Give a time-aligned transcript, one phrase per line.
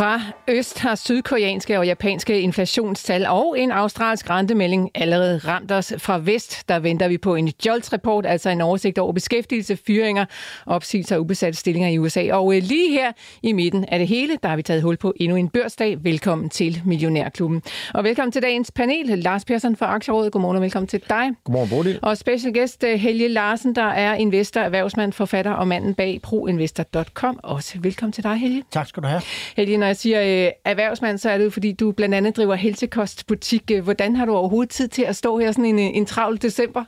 [0.00, 5.94] Fra øst har sydkoreanske og japanske inflationstal og en australsk rentemelding allerede ramt os.
[5.98, 10.24] Fra vest der venter vi på en JOLTS-rapport, altså en oversigt over beskæftigelse, fyringer,
[10.66, 12.32] opsigelser og ubesatte stillinger i USA.
[12.32, 15.12] Og øh, lige her i midten af det hele, der har vi taget hul på
[15.16, 16.04] endnu en børsdag.
[16.04, 17.62] Velkommen til Millionærklubben.
[17.94, 19.18] Og velkommen til dagens panel.
[19.18, 20.32] Lars Persson fra Aktierådet.
[20.32, 21.30] Godmorgen og velkommen til dig.
[21.44, 21.98] Godmorgen, Bodil.
[22.02, 27.40] Og special guest øh, Helge Larsen, der er investor, erhvervsmand, forfatter og manden bag proinvestor.com.
[27.42, 28.62] Også velkommen til dig, Helge.
[28.70, 29.22] Tak skal du have.
[29.56, 32.54] Helge, når jeg siger øh, erhvervsmand, så er det jo, fordi du blandt andet driver
[32.54, 33.70] helsekostbutik.
[33.72, 36.36] Øh, hvordan har du overhovedet tid til at stå her sådan en, øh, en travl
[36.42, 36.84] december?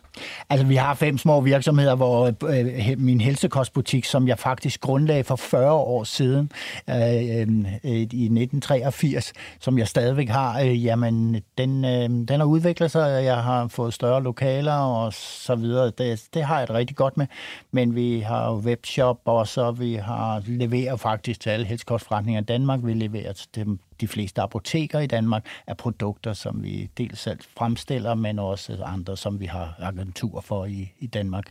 [0.50, 5.36] Altså, vi har fem små virksomheder, hvor øh, min helsekostbutik, som jeg faktisk grundlagde for
[5.36, 6.52] 40 år siden,
[6.90, 12.90] øh, øh, i 1983, som jeg stadigvæk har, øh, jamen, den, øh, den har udviklet
[12.90, 15.90] sig, jeg har fået større lokaler og så videre.
[15.98, 17.26] Det, det har jeg det rigtig godt med.
[17.70, 22.44] Men vi har jo webshop, og så vi har leverer faktisk til alle helsekostforretninger i
[22.44, 22.80] Danmark.
[22.82, 28.14] Vi leverer til de fleste apoteker i Danmark af produkter, som vi dels selv fremstiller,
[28.14, 31.44] men også andre, som vi har agentur for i, i Danmark.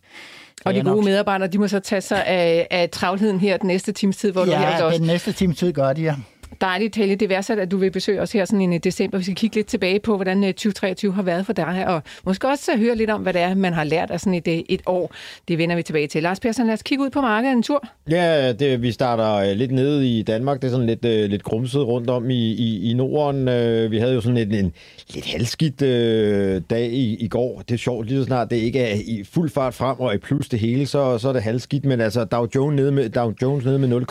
[0.65, 1.05] Og de gode nok...
[1.05, 4.45] medarbejdere, de må så tage sig af, af travlheden her den næste times tid, hvor
[4.45, 4.97] ja, du her også.
[4.97, 6.15] den næste times tid gør de, ja.
[6.61, 7.15] Dejligt, Helge.
[7.15, 9.17] Det er værdsat, at du vil besøge os her sådan i øh, december.
[9.17, 12.47] Vi skal kigge lidt tilbage på, hvordan øh, 2023 har været for dig, og måske
[12.47, 14.81] også øh, høre lidt om, hvad det er, man har lært af sådan et, et
[14.85, 15.11] år.
[15.47, 16.23] Det vender vi tilbage til.
[16.23, 17.87] Lars Persson, lad os kigge ud på markedet en tur.
[18.09, 20.61] Ja, det, vi starter lidt nede i Danmark.
[20.61, 23.45] Det er sådan lidt, lidt grumset rundt om i, i, i Norden.
[23.91, 24.73] Vi havde jo sådan en, en
[25.13, 27.61] lidt halskidt øh, dag i, i går.
[27.67, 30.17] Det er sjovt, lige så snart det ikke er i fuld fart frem og i
[30.17, 31.85] plus det hele, så, så er det halvskidt.
[31.85, 34.01] Men altså, Dow Jones nede med, Dow Jones nede med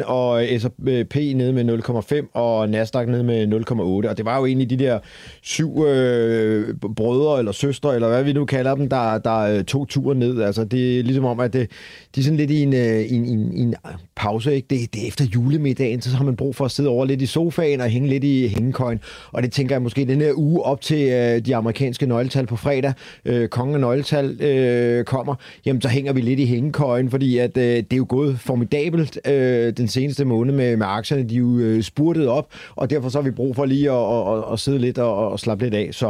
[0.00, 4.10] 0,1 og S&P nede med 0,5 og Nasdaq nede med 0,8.
[4.10, 4.98] Og det var jo egentlig de der
[5.42, 9.88] syv øh, brødre eller søstre, eller hvad vi nu kalder dem, der, der øh, tog
[9.88, 10.42] turen ned.
[10.42, 11.70] Altså, det er ligesom om, at det,
[12.14, 13.74] de er sådan lidt i en, øh, en, en, en
[14.16, 14.54] pause.
[14.54, 14.66] Ikke?
[14.70, 17.26] Det, det er efter julemiddagen, så har man brug for at sidde over lidt i
[17.26, 19.00] sofaen og hænge lidt i hængekøjen.
[19.32, 22.56] Og det tænker jeg måske den her uge op til øh, de amerikanske nøgletal på
[22.56, 22.92] fredag,
[23.24, 25.34] øh, kongen af nøgletal øh, kommer,
[25.66, 29.18] jamen så hænger vi lidt i hængekøjen, fordi at, øh, det er jo gået formidabelt
[29.26, 31.28] øh, den seneste måned med, med aktierne.
[31.28, 34.52] De jo øh, spurtet op, og derfor så har vi brug for lige at, at,
[34.52, 35.88] at, sidde lidt og, og slappe lidt af.
[35.92, 36.06] Så,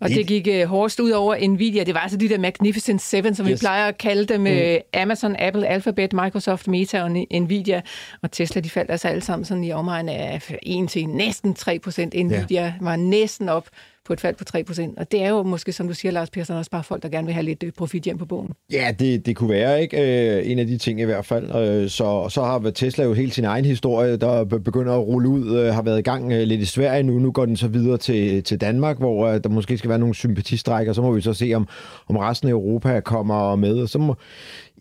[0.00, 1.84] og det, det gik øh, hårdest ud over Nvidia.
[1.84, 3.52] Det var altså de der Magnificent Seven, som yes.
[3.52, 4.40] vi plejer at kalde dem.
[4.40, 5.00] Mm.
[5.00, 7.82] Amazon, Apple, Alphabet, Microsoft, Meta og Nvidia.
[8.22, 11.78] Og Tesla, de faldt altså alle sammen sådan i omegn af 1 til næsten 3
[11.78, 12.14] procent.
[12.14, 12.72] Nvidia ja.
[12.80, 13.68] var næsten op
[14.04, 14.94] på et fald på 3%.
[14.96, 17.26] Og det er jo måske, som du siger, Lars Persson, også bare folk, der gerne
[17.26, 18.50] vil have lidt øh, profit hjem på bogen.
[18.72, 21.54] Ja, det, det kunne være ikke øh, en af de ting i hvert fald.
[21.56, 25.58] Øh, så, så har Tesla jo helt sin egen historie, der begynder at rulle ud,
[25.58, 27.18] øh, har været i gang øh, lidt i Sverige nu.
[27.18, 30.92] Nu går den så videre til, til Danmark, hvor der måske skal være nogle sympatistrækker.
[30.92, 31.68] Så må vi så se, om,
[32.08, 33.80] om resten af Europa kommer med.
[33.80, 34.16] Og så må,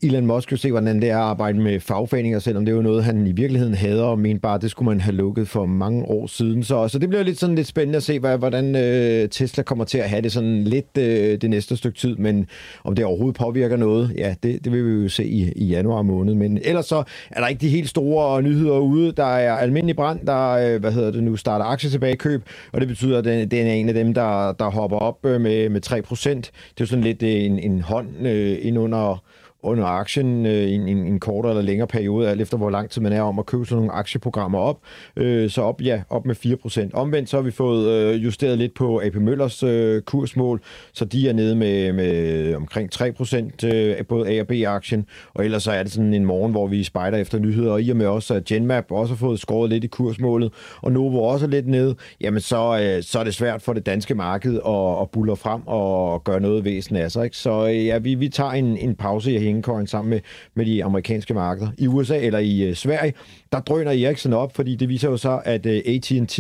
[0.04, 2.82] Elon Musk jo se, hvordan det er at arbejde med fagforeninger, selvom det er jo
[2.82, 5.66] noget, han i virkeligheden hader, og mente bare, at det skulle man have lukket for
[5.66, 6.64] mange år siden.
[6.64, 9.86] Så, så det bliver lidt sådan lidt spændende at se, hvad, hvordan øh, Tesla kommer
[9.86, 12.48] til at have det sådan lidt øh, det næste stykke tid, men
[12.84, 16.02] om det overhovedet påvirker noget, ja, det, det vil vi jo se i, i januar
[16.02, 16.36] måned.
[16.36, 19.12] Men ellers så er der ikke de helt store nyheder ude.
[19.12, 22.82] Der er almindelig brand, der øh, hvad hedder det nu, starter aktie tilbage køb, og
[22.82, 25.82] det betyder, at det, er en af dem, der, der hopper op øh, med, med
[25.88, 26.30] 3%.
[26.30, 29.24] Det er jo sådan lidt øh, en, en hånd øh, ind under
[29.64, 32.90] under aktien øh, i en, en, en kortere eller længere periode, alt efter hvor lang
[32.90, 34.80] tid man er om at købe sådan nogle aktieprogrammer op.
[35.16, 36.90] Øh, så op, ja, op med 4%.
[36.94, 40.62] Omvendt så har vi fået øh, justeret lidt på AP Møllers øh, kursmål,
[40.94, 45.64] så de er nede med, med omkring 3% øh, både A og B-aktien, og ellers
[45.64, 48.06] så er det sådan en morgen, hvor vi spejder efter nyheder, og i og med
[48.06, 51.68] også, at Genmap også har fået skåret lidt i kursmålet, og Novo også er lidt
[51.68, 55.36] nede, jamen så, øh, så er det svært for det danske marked at, at buller
[55.36, 57.24] frem og gøre noget væsen af sig.
[57.24, 57.38] Ikke?
[57.38, 60.20] Så øh, ja, vi, vi tager en, en pause her hængekøjen sammen med,
[60.54, 61.72] med de amerikanske markeder.
[61.78, 63.14] I USA eller i uh, Sverige,
[63.52, 66.40] der drøner Ericsson op, fordi det viser jo så, at øh, AT&T,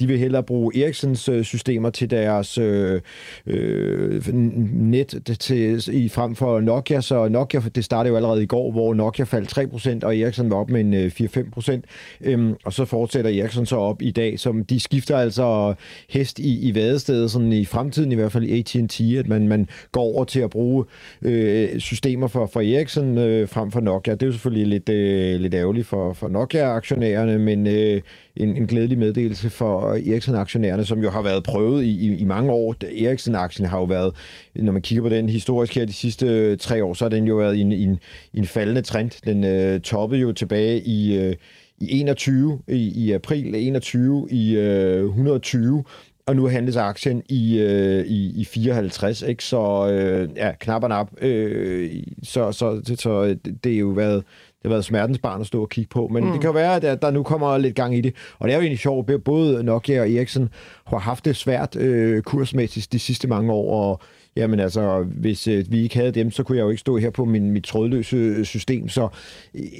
[0.00, 3.00] de vil hellere bruge Ericssons øh, systemer til deres øh,
[3.46, 4.34] øh,
[4.72, 7.00] net til, i frem for Nokia.
[7.00, 9.58] Så Nokia, det startede jo allerede i går, hvor Nokia faldt
[10.02, 11.80] 3%, og Ericsson var op med en øh, 4-5%.
[12.20, 15.74] øhm, og så fortsætter Ericsson så op i dag, som de skifter altså
[16.08, 19.68] hest i, i vadestedet, sådan i fremtiden i hvert fald i AT&T, at man, man
[19.92, 20.84] går over til at bruge
[21.22, 24.12] øh, systemer for for, Ericsson øh, frem for Nokia.
[24.12, 28.02] Det er jo selvfølgelig lidt, øh, lidt ærgerligt for, for Nokia-aktionærerne, men øh,
[28.36, 32.52] en, en glædelig meddelelse for Ericsson-aktionærerne, som jo har været prøvet i, i, i mange
[32.52, 32.74] år.
[32.82, 34.14] Ericsson-aktien har jo været,
[34.54, 37.24] når man kigger på den historisk her de sidste øh, tre år, så har den
[37.24, 37.98] jo været i en, i en,
[38.32, 39.10] i en faldende trend.
[39.24, 41.18] Den øh, toppede jo tilbage i...
[41.18, 41.34] Øh,
[41.78, 45.84] i 21, i, i april 21, i øh, 120,
[46.26, 49.44] og nu handles aktien i, øh, i, i 54, ikke?
[49.44, 51.22] så øh, ja, knap og nap.
[51.22, 54.24] Øh, så, så, så, så øh, det er jo været,
[54.64, 56.32] har været smertens barn at stå og kigge på, men mm.
[56.32, 58.14] det kan jo være, at der nu kommer lidt gang i det.
[58.38, 60.48] Og det er jo egentlig sjovt, både Nokia og Ericsson
[60.86, 64.00] har haft det svært øh, kursmæssigt de sidste mange år, og
[64.36, 67.10] Jamen altså, hvis øh, vi ikke havde dem, så kunne jeg jo ikke stå her
[67.10, 68.88] på min, mit trådløse system.
[68.88, 69.08] Så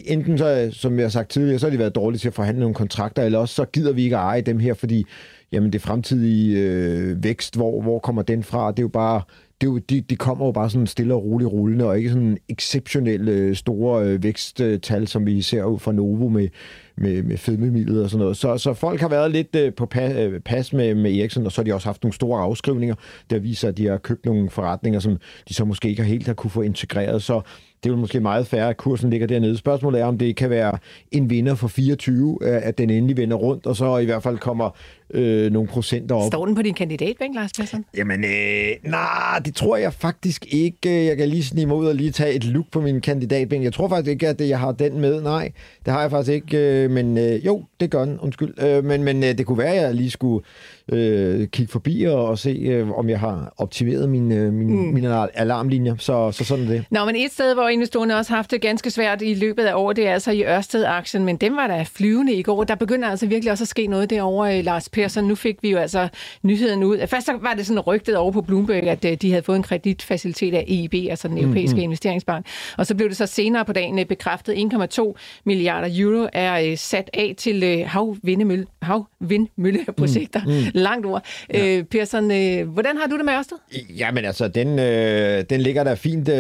[0.07, 2.61] enten, så, som jeg har sagt tidligere, så har de været dårlige til at forhandle
[2.61, 5.05] nogle kontrakter, eller også så gider vi ikke at eje dem her, fordi
[5.53, 8.71] jamen det fremtidige øh, vækst, hvor, hvor kommer den fra?
[8.71, 9.23] Det er jo bare,
[9.61, 12.11] det er jo, de, de kommer jo bare sådan stille og roligt rullende, og ikke
[12.11, 16.49] sådan exceptionelle øh, store øh, væksttal, som vi ser ud fra Novo med,
[16.97, 18.37] med, med fedmemidlet og sådan noget.
[18.37, 21.53] Så, så folk har været lidt øh, på pas, øh, pas med, med Ericsson, og
[21.53, 22.95] så har de også haft nogle store afskrivninger,
[23.31, 25.19] der viser, at de har købt nogle forretninger, som
[25.49, 27.23] de så måske ikke har helt har kunne få integreret.
[27.23, 27.41] Så
[27.85, 29.57] det er jo måske meget færre, at kursen ligger dernede.
[29.57, 30.79] Spørgsmålet er, om det kan være
[31.13, 34.71] en vinder for 24, at den endelig vender rundt, og så i hvert fald kommer
[35.11, 36.33] øh, nogle procenter op.
[36.33, 37.85] Står den på din kandidatbænk, Lars Persson?
[37.97, 41.05] Jamen, øh, nej, det tror jeg faktisk ikke.
[41.05, 43.65] Jeg kan lige snige mig ud og lige tage et look på min kandidatbænk.
[43.65, 45.23] Jeg tror faktisk ikke, at jeg har den med.
[45.23, 45.53] Nej,
[45.85, 46.84] det har jeg faktisk ikke.
[46.85, 48.19] Øh, men øh, jo, det gør den.
[48.19, 48.63] Undskyld.
[48.63, 50.45] Øh, men men øh, det kunne være, at jeg lige skulle
[50.93, 54.93] øh, kigge forbi og, og se, øh, om jeg har optimeret mine, øh, mine, mm.
[54.95, 55.97] mine alarmlinjer.
[55.99, 56.85] Så, så sådan det.
[56.91, 59.75] Nå, men et sted, hvor investorerne også har haft det ganske svært i løbet af
[59.75, 61.25] året, det er altså i Ørsted-aktien.
[61.25, 62.65] Men dem var der flyvende i går.
[62.65, 65.25] Der begynder altså virkelig også at ske noget derovre, Lars Persson.
[65.25, 66.09] Nu fik vi jo altså
[66.43, 67.07] nyheden ud.
[67.07, 69.63] Først så var det sådan rygtet over på Bloomberg, at øh, de havde fået en
[69.63, 71.83] kreditfacilitet af EIB, altså den europæiske mm-hmm.
[71.83, 72.47] investeringsbank.
[72.79, 74.55] Og så blev det så senere på dagen øh, bekræftet,
[74.99, 75.15] 1,2
[75.45, 80.41] milliarder euro er øh, sat af til havvindmølle, havvindmølleprojekter.
[80.45, 80.51] Mm.
[80.51, 80.74] Mm.
[80.75, 81.25] Langt ord.
[81.55, 81.77] Ja.
[81.77, 83.57] Øh, Persson, øh, hvordan har du det med Ørsted?
[83.99, 86.35] Jamen altså, den, øh, den ligger der fint øh,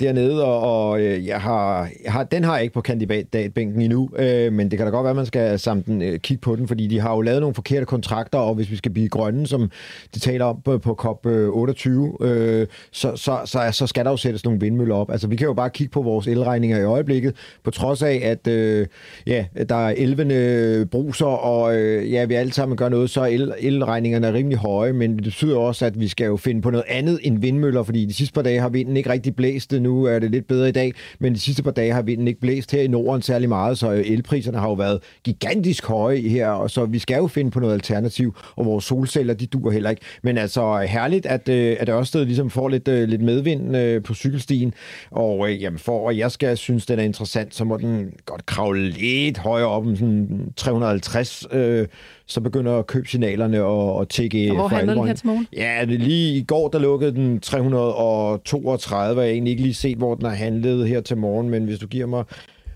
[0.00, 4.10] dernede, og, og øh, jeg har, jeg har, den har jeg ikke på kandidatbænken endnu,
[4.16, 6.56] øh, men det kan da godt være, at man skal sammen den, øh, kigge på
[6.56, 9.46] den, fordi de har jo lavet nogle forkerte kontrakter, og hvis vi skal blive grønne,
[9.46, 9.70] som
[10.14, 14.44] de taler om på, på COP28, øh, så, så, så, så skal der jo sættes
[14.44, 15.10] nogle vindmøller op.
[15.10, 18.46] Altså, vi kan jo bare kigge på vores elregninger i øjeblikket, på trods af, at
[18.46, 18.86] øh,
[19.26, 23.26] ja, der er 11 bruser, og øh, ja, vi alle sammen gør noget, så er
[23.26, 26.70] el, elregningerne er rimelig høje, men det betyder også, at vi skal jo finde på
[26.70, 29.72] noget andet end vindmøller, fordi de sidste par dage har vinden ikke rigtig blæst.
[29.72, 32.40] Nu er det lidt bedre i dag, men de sidste par dage har vinden ikke
[32.40, 36.70] blæst her i Norden særlig meget, så elpriserne har jo været gigantisk høje her, og
[36.70, 40.02] så vi skal jo finde på noget alternativ, og vores solceller, de duer heller ikke.
[40.22, 44.14] Men altså herligt, at, øh, at Ørsted ligesom får lidt, øh, lidt medvind øh, på
[44.14, 44.74] cykelstien,
[45.10, 48.90] og jamen, for at jeg skal synes, den er interessant, så må den godt kravle
[48.90, 51.86] lidt højere op, sådan 350 øh,
[52.26, 55.46] så begynder købsignalerne at, at tække og hvor handler den her til morgen?
[55.52, 59.74] Ja, det lige i går, der lukkede den 332, og jeg har egentlig ikke lige
[59.74, 62.24] set, hvor den har handlet her til morgen, men hvis du giver mig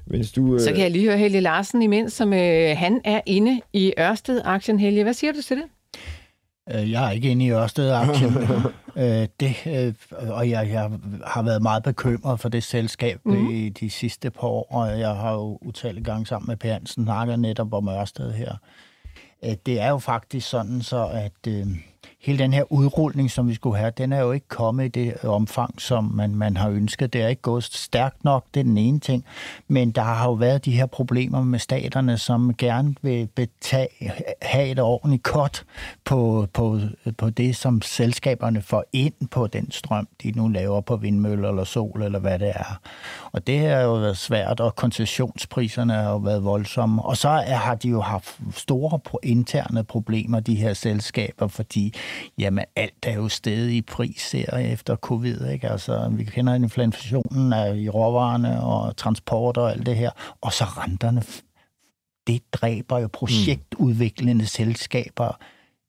[0.09, 3.61] hvis du, så kan jeg lige høre Helge Larsen imens, som øh, han er inde
[3.73, 4.79] i Ørsted-aktien.
[4.79, 5.65] Helge, hvad siger du til det?
[6.75, 8.35] Øh, jeg er ikke inde i Ørsted-aktien,
[9.03, 9.95] øh, det, øh,
[10.29, 10.91] og jeg, jeg
[11.27, 13.50] har været meget bekymret for det selskab mm.
[13.50, 17.05] i de sidste par år, og jeg har jo utallige gange sammen med Per Hansen
[17.05, 18.53] snakket netop om Ørsted her.
[19.44, 21.66] Øh, det er jo faktisk sådan så, at øh,
[22.20, 25.25] hele den her udrulning, som vi skulle have, den er jo ikke kommet i det
[25.25, 27.12] omfang, som man, man har ønsket.
[27.12, 29.25] Det er ikke gået stærkt nok, det er den ene ting.
[29.68, 33.88] Men der har jo været de her problemer med staterne, som gerne vil betage,
[34.42, 35.64] have et ordentligt kort
[36.04, 36.80] på, på,
[37.18, 41.64] på det, som selskaberne får ind på den strøm, de nu laver på vindmøller eller
[41.64, 42.80] sol, eller hvad det er.
[43.32, 47.02] Og det har jo været svært, og koncessionspriserne har jo været voldsomme.
[47.02, 51.94] Og så har de jo haft store interne problemer, de her selskaber, fordi
[52.38, 55.47] jamen alt er jo stedet i pris her efter covid.
[55.47, 55.69] Ikke?
[55.69, 60.11] Altså, vi kender inflationen af i råvarerne og transport og alt det her.
[60.41, 61.23] Og så renterne.
[62.27, 65.38] Det dræber jo projektudviklende selskaber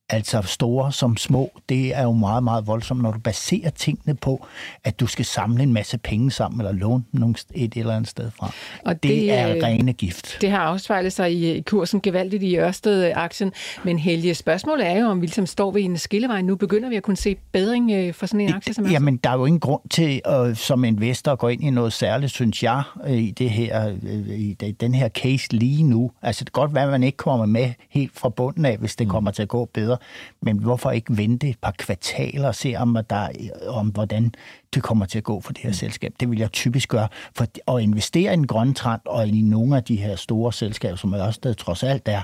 [0.10, 4.48] altså store som små, det er jo meget, meget voldsomt, når du baserer tingene på,
[4.84, 8.32] at du skal samle en masse penge sammen, eller låne nogle et eller andet sted
[8.32, 8.52] fra.
[8.86, 10.38] Og det, det er øh, rene gift.
[10.42, 13.52] Det har afspejlet sig i, i kursen gevaldigt i Ørsted-aktien,
[13.84, 16.42] men Helge, spørgsmålet er jo, om vi ligesom står ved en skillevej.
[16.42, 19.30] Nu begynder vi at kunne se bedring øh, for sådan en aktie som Jamen, der
[19.30, 22.64] er jo ingen grund til, at, som investor, at gå ind i noget særligt, synes
[22.64, 23.96] jeg, i, det her,
[24.32, 26.12] i den her case lige nu.
[26.22, 28.96] Altså, det kan godt være, at man ikke kommer med helt fra bunden af, hvis
[28.96, 29.12] det mm.
[29.12, 29.98] kommer til at gå bedre.
[30.42, 33.28] Men hvorfor ikke vente et par kvartaler og se, om, der,
[33.68, 34.32] om hvordan
[34.74, 35.74] det kommer til at gå for det her mm.
[35.74, 36.14] selskab?
[36.20, 37.08] Det vil jeg typisk gøre.
[37.36, 40.96] For at investere i en grøn trend og i nogle af de her store selskaber,
[40.96, 42.22] som Ørsted trods alt er,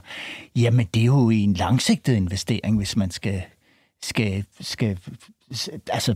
[0.56, 3.42] jamen det er jo en langsigtet investering, hvis man skal
[4.04, 4.98] skal, skal
[5.92, 6.16] altså,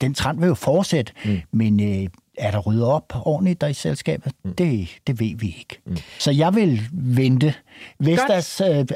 [0.00, 1.40] den trend vil jo fortsætte, mm.
[1.52, 4.32] men øh, er der ryddet op ordentligt der i selskabet?
[4.44, 4.54] Mm.
[4.54, 5.80] Det, det ved vi ikke.
[5.84, 5.96] Mm.
[6.18, 7.54] Så jeg vil vente.
[7.98, 8.86] Vestas øh,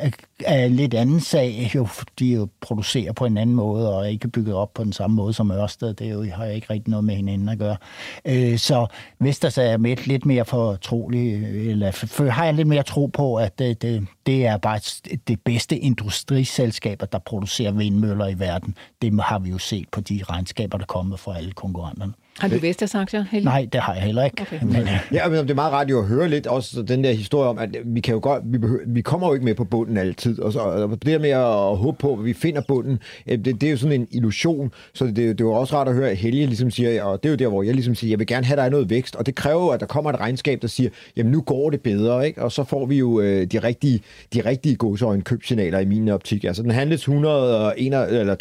[0.45, 4.09] er en lidt anden sag, jo, de jo producerer på en anden måde, og er
[4.09, 5.95] ikke bygget op på den samme måde som Ørsted.
[5.95, 7.77] Det er jo, har jeg ikke rigtig noget med hinanden at gøre.
[8.25, 8.87] Øh, så
[9.19, 13.59] Vestas er med lidt mere fortrolig, eller for, har jeg lidt mere tro på, at
[13.59, 14.81] det, det, det er bare
[15.29, 18.77] det bedste industriselskaber, der producerer vindmøller i verden.
[19.03, 22.13] Det har vi jo set på de regnskaber, der kommer fra alle konkurrenterne.
[22.39, 23.45] Har du Vestas aktier, Helge?
[23.45, 24.43] Nej, det har jeg heller ikke.
[24.43, 24.63] Okay.
[24.63, 27.59] Men, ja, men det er meget rart at høre lidt også den der historie om,
[27.59, 30.39] at vi, kan jo godt, vi, behøver, vi kommer jo ikke med på bunden altid.
[30.41, 32.99] Og, så, og det der med at håbe på, at vi finder bunden,
[33.29, 34.73] det, det er jo sådan en illusion.
[34.95, 37.29] Så det, det er jo også rart at høre, at Helge ligesom siger, og det
[37.29, 38.91] er jo der, hvor jeg ligesom siger, jeg vil gerne have, at der er noget
[38.91, 39.17] vækst.
[39.17, 41.81] Og det kræver jo, at der kommer et regnskab, der siger, jamen nu går det
[41.81, 42.43] bedre, ikke?
[42.43, 44.01] Og så får vi jo øh, de rigtige,
[44.35, 46.45] de rigtige godsøjne købsignaler i min optik.
[46.45, 48.37] Altså den handles 101, eller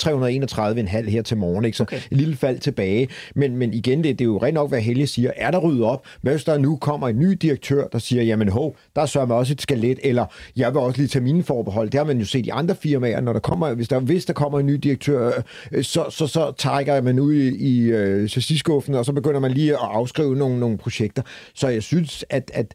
[1.06, 1.78] 331,5 her til morgen, ikke?
[1.78, 1.98] Så okay.
[2.12, 3.08] et lille fald tilbage.
[3.36, 5.32] Men, men igen, det, det er jo rent nok, hvad Helge siger.
[5.36, 6.06] Er der ryddet op?
[6.22, 9.38] Hvad hvis der nu kommer en ny direktør, der siger, jamen hov, der sørger man
[9.38, 11.90] også et skelet, eller jeg vil også lige tage mine forbehold.
[11.90, 14.34] Det har man jo set i andre firmaer, når der kommer, hvis der, hvis der
[14.34, 15.32] kommer en ny direktør,
[15.72, 18.30] øh, så, så, så trækker man ud i, i øh,
[18.90, 21.22] og så begynder man lige at afskrive nogle, nogle projekter.
[21.54, 22.74] Så jeg synes, at, at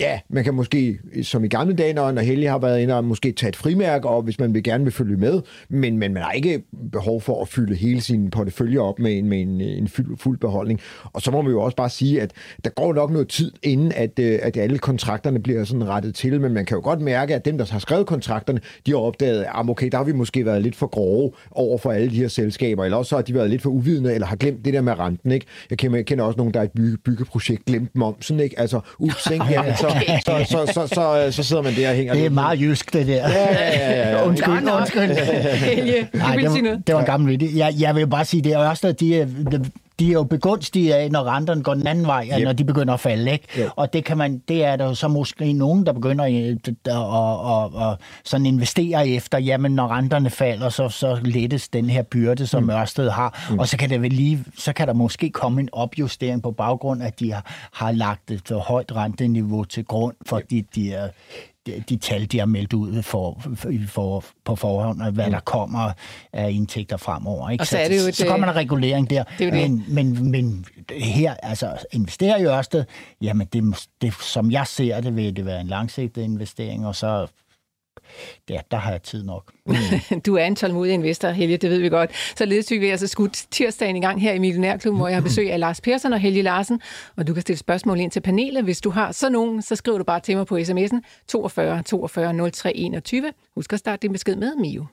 [0.00, 3.32] Ja, man kan måske, som i gamle dage, når Helge har været inde og måske
[3.32, 6.32] tage et frimærke op, hvis man vil gerne vil følge med, men, men man har
[6.32, 6.62] ikke
[6.92, 10.38] behov for at fylde hele sin portefølje op med en, med en, en fuld, fuld
[10.38, 10.80] beholdning.
[11.12, 12.32] Og så må man jo også bare sige, at
[12.64, 16.40] der går nok noget tid, inden at, øh, at alle kontrakterne bliver sådan rettet til,
[16.40, 19.42] men man kan jo godt mærke, at dem, der har skrevet kontrakterne, de har opdaget,
[19.42, 22.16] at ah, okay, der har vi måske været lidt for grove over for alle de
[22.16, 24.80] her selskaber, eller også har de været lidt for uvidende, eller har glemt det der
[24.80, 25.46] med renten, ikke?
[25.70, 28.60] Jeg kender, jeg kender også nogen, der er et bygge, byggeprojekt glemt momsen, ikke?
[28.60, 29.44] Altså, ups, ikke?
[29.50, 32.60] Ja, altså, så, så, så, så, så sidder man der og hænger Det er meget
[32.60, 33.14] jysk, det der.
[33.14, 34.10] Ja, ja, ja.
[34.10, 34.26] ja.
[34.26, 35.16] undskyld, undskyld.
[35.56, 36.86] Helge, du nej, vil sige noget.
[36.86, 37.48] Det var en gammel video.
[37.56, 39.64] Jeg, jeg vil bare sige, det er også, at de, de
[40.04, 42.44] er jo begunstiget af, når renterne går den anden vej, yep.
[42.44, 43.32] når de begynder at falde.
[43.32, 43.46] Ikke?
[43.58, 43.70] Yep.
[43.76, 47.76] Og det, kan man, det er der jo så måske nogen, der begynder at, at,
[47.76, 52.46] at, at sådan investere efter, jamen når renterne falder, så, så lettes den her byrde,
[52.46, 52.70] som mm.
[52.70, 53.46] Ørsted har.
[53.50, 53.58] Mm.
[53.58, 57.02] Og så kan, det vel lige, så kan der måske komme en opjustering på baggrund
[57.02, 60.66] af, at de har, har lagt et højt renteniveau til grund, fordi yep.
[60.74, 61.08] de er
[61.88, 63.42] de tal, de har meldt ud for,
[63.88, 65.92] for, på forhånd, hvad der kommer
[66.32, 67.50] af indtægter fremover.
[67.50, 67.62] Ikke?
[67.62, 69.24] Og så, er det jo et, så kommer der regulering der.
[69.38, 69.70] Det det.
[69.70, 72.84] Men, men, men her, altså investere i Ørsted,
[73.22, 77.26] jamen det, det, som jeg ser det, vil det være en langsigtet investering, og så
[78.50, 79.52] ja, der har jeg tid nok.
[80.26, 82.10] du er en tålmodig investor, Helge, det ved vi godt.
[82.36, 85.52] Så ledes vi altså skudt tirsdagen i gang her i Millionærklubben, hvor jeg har besøg
[85.52, 86.80] af Lars Persson og Helge Larsen,
[87.16, 88.64] og du kan stille spørgsmål ind til panelet.
[88.64, 92.50] Hvis du har sådan nogen, så skriver du bare til mig på sms'en 42 42
[92.50, 93.32] 03 21.
[93.54, 94.86] Husk at starte din besked med Mio.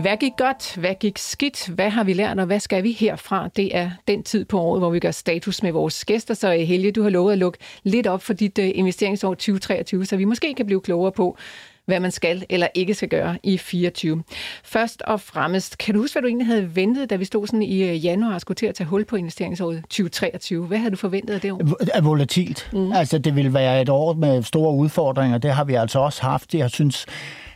[0.00, 0.76] Hvad gik godt?
[0.76, 1.68] Hvad gik skidt?
[1.68, 3.48] Hvad har vi lært, og hvad skal vi herfra?
[3.56, 6.34] Det er den tid på året, hvor vi gør status med vores gæster.
[6.34, 10.16] Så Helge, du har lovet at lukke lidt op for dit uh, investeringsår 2023, så
[10.16, 11.38] vi måske kan blive klogere på,
[11.86, 14.22] hvad man skal eller ikke skal gøre i 24.
[14.64, 17.62] Først og fremmest, kan du huske, hvad du egentlig havde ventet, da vi stod sådan
[17.62, 20.66] i øh, januar og skulle til at tage hul på investeringsåret 2023?
[20.66, 22.00] Hvad havde du forventet af det år?
[22.00, 22.70] Volatilt.
[22.72, 22.92] Mm.
[22.92, 25.38] Altså, det vil være et år med store udfordringer.
[25.38, 26.54] Det har vi altså også haft.
[26.54, 27.06] Jeg synes,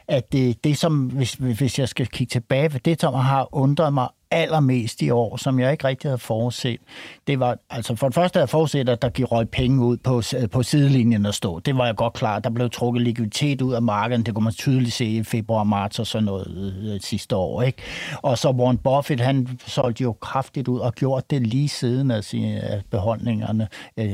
[0.09, 4.09] at det, det som, hvis, hvis jeg skal kigge tilbage, det som har undret mig
[4.31, 6.81] allermest i år, som jeg ikke rigtig havde forudset,
[7.27, 9.97] det var, altså for det første havde jeg forudset, at der gik røg penge ud
[9.97, 11.59] på, på sidelinjen at stå.
[11.59, 12.39] Det var jeg godt klar.
[12.39, 14.27] Der blev trukket likviditet ud af markedet.
[14.27, 17.63] Det kunne man tydeligt se i februar, marts og sådan noget øh, sidste år.
[17.63, 17.83] Ikke?
[18.23, 22.25] Og så Warren Buffett, han solgte jo kraftigt ud og gjorde det lige siden af
[22.25, 23.69] sine beholdningerne.
[23.97, 24.13] Øh,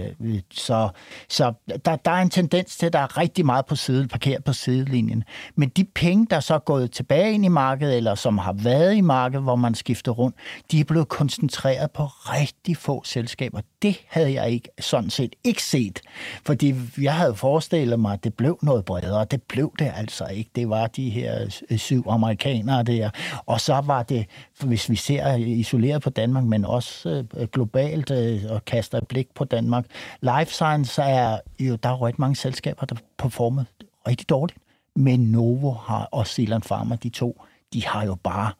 [0.50, 0.88] så,
[1.28, 1.52] så
[1.84, 4.52] der, der er en tendens til, at der er rigtig meget på siden, parkeret på
[4.52, 5.24] sidelinjen.
[5.56, 8.94] Men de penge, der så er gået tilbage ind i markedet, eller som har været
[8.94, 10.36] i markedet, hvor man skifter skiftet rundt,
[10.70, 13.60] de er blevet koncentreret på rigtig få selskaber.
[13.82, 16.00] Det havde jeg ikke sådan set ikke set,
[16.46, 19.24] fordi jeg havde forestillet mig, at det blev noget bredere.
[19.24, 20.50] Det blev det altså ikke.
[20.54, 23.10] Det var de her øh, syv amerikanere der.
[23.46, 24.26] Og så var det,
[24.60, 29.28] hvis vi ser isoleret på Danmark, men også øh, globalt øh, og kaster et blik
[29.34, 29.84] på Danmark.
[30.20, 33.64] Life Science er jo, der er rigtig mange selskaber, der performer
[34.06, 34.58] rigtig dårligt.
[34.96, 38.52] Men Novo har, og Zealand Pharma, de to, de har jo bare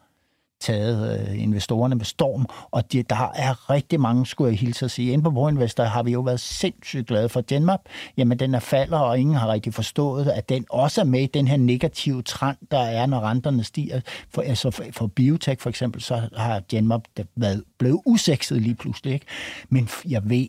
[0.65, 4.91] taget øh, investorerne med storm, og de, der er rigtig mange, skulle jeg hilse at
[4.91, 5.11] sige.
[5.11, 7.79] Inde på Broinvestor har vi jo været sindssygt glade for Genmap.
[8.17, 11.25] Jamen, den er falder, og ingen har rigtig forstået, at den også er med i
[11.25, 14.01] den her negative trend, der er, når renterne stiger.
[14.29, 19.13] For, altså for, for biotech for eksempel, så har Genmap været blevet usekset lige pludselig.
[19.13, 19.25] Ikke?
[19.69, 20.47] Men jeg ved,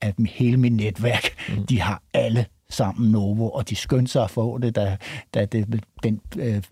[0.00, 1.66] at hele mit netværk, mm.
[1.66, 4.96] de har alle sammen Novo, og de skyndte sig at få det, da,
[5.34, 6.62] da det, den øh,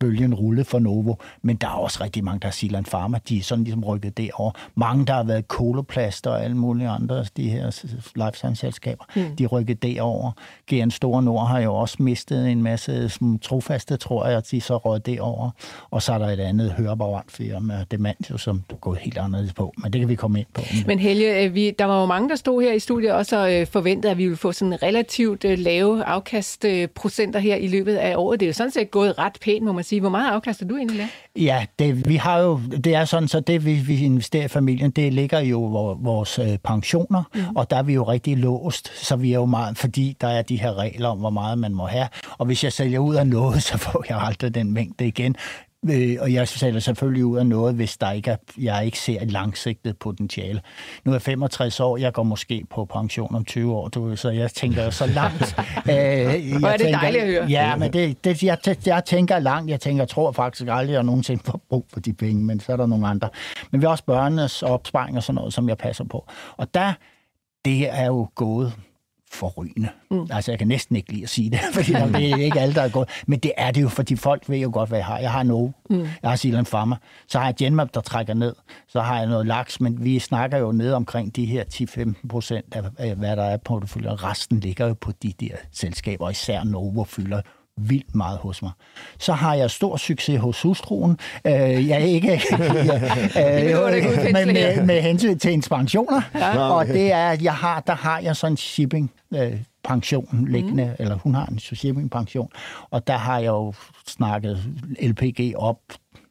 [0.00, 3.38] bølgen rulle for Novo, men der er også rigtig mange, der er Silan Pharma, de
[3.38, 4.50] er sådan ligesom rykket derover.
[4.74, 7.84] Mange, der har været Koloplast og alle mulige andre, de her
[8.16, 9.36] life science-selskaber, mm.
[9.36, 10.32] de er rykket derover.
[10.70, 13.10] GN Store Nord har jo også mistet en masse
[13.42, 15.50] trofaste, tror jeg, at de så røget derover.
[15.90, 19.72] Og så er der et andet hørebarant firma, Demantio, som er gået helt anderledes på,
[19.82, 20.62] men det kan vi komme ind på.
[20.86, 23.48] Men Helge, øh, vi, der var jo mange, der stod her i studiet og så
[23.48, 28.16] øh, forventede, at vi ville få sådan relativt øh, lave afkastprocenter her i løbet af
[28.16, 28.40] året.
[28.40, 30.00] Det er jo sådan set gået ret pænt, må man sige.
[30.00, 31.10] Hvor meget afkast er du egentlig lavet?
[31.36, 34.90] Ja, det, vi har jo, det er sådan, så det vi, vi investerer i familien,
[34.90, 35.60] det ligger jo
[36.02, 37.56] vores øh, pensioner, mm.
[37.56, 40.42] og der er vi jo rigtig låst, så vi er jo meget, fordi der er
[40.42, 42.08] de her regler om, hvor meget man må have.
[42.38, 45.36] Og hvis jeg sælger ud af noget, så får jeg aldrig den mængde igen.
[45.90, 49.20] Øh, og jeg sælger selvfølgelig ud af noget, hvis der ikke er, jeg ikke ser
[49.20, 50.60] et langsigtet potentiale.
[51.04, 54.30] Nu er jeg 65 år, jeg går måske på pension om 20 år, du, så
[54.30, 55.56] jeg tænker så langt.
[55.88, 57.46] øh, jeg Hvor er det tænker, dejligt at høre.
[57.46, 59.70] Ja, men det, det, jeg, jeg tænker langt.
[59.70, 62.60] Jeg tænker, jeg tror faktisk aldrig, at jeg nogensinde får brug for de penge, men
[62.60, 63.28] så er der nogle andre.
[63.70, 66.26] Men vi har også børnenes opsparing og sådan noget, som jeg passer på.
[66.56, 66.92] Og der,
[67.64, 68.72] det er jo gået
[69.32, 69.88] forrygende.
[70.10, 70.26] Mm.
[70.30, 72.82] Altså, jeg kan næsten ikke lide at sige det, fordi det er ikke alle, der
[72.82, 73.08] er gået.
[73.26, 75.18] Men det er det jo, fordi folk ved jo godt, hvad jeg har.
[75.18, 76.00] Jeg har Novo, mm.
[76.22, 76.96] jeg har Silan Pharma,
[77.28, 78.54] så har jeg Genmap, der trækker ned,
[78.88, 81.64] så har jeg noget laks, men vi snakker jo ned omkring de her
[82.22, 84.22] 10-15 procent af, hvad der er på porteføljen.
[84.24, 87.40] Resten ligger jo på de der selskaber, især Novo fylder
[87.76, 88.70] vildt meget hos mig.
[89.18, 91.18] Så har jeg stor succes hos hustruen.
[91.46, 96.22] Øh, jeg er ikke øh, med, med, med hensyn til pensioner.
[96.34, 96.58] Ja.
[96.58, 100.84] Og det er, at jeg har, der har jeg sådan en shipping øh, pension liggende,
[100.84, 100.90] mm.
[100.98, 102.50] eller hun har en shipping pension,
[102.90, 103.72] og der har jeg jo
[104.06, 104.64] snakket
[105.02, 105.78] LPG op,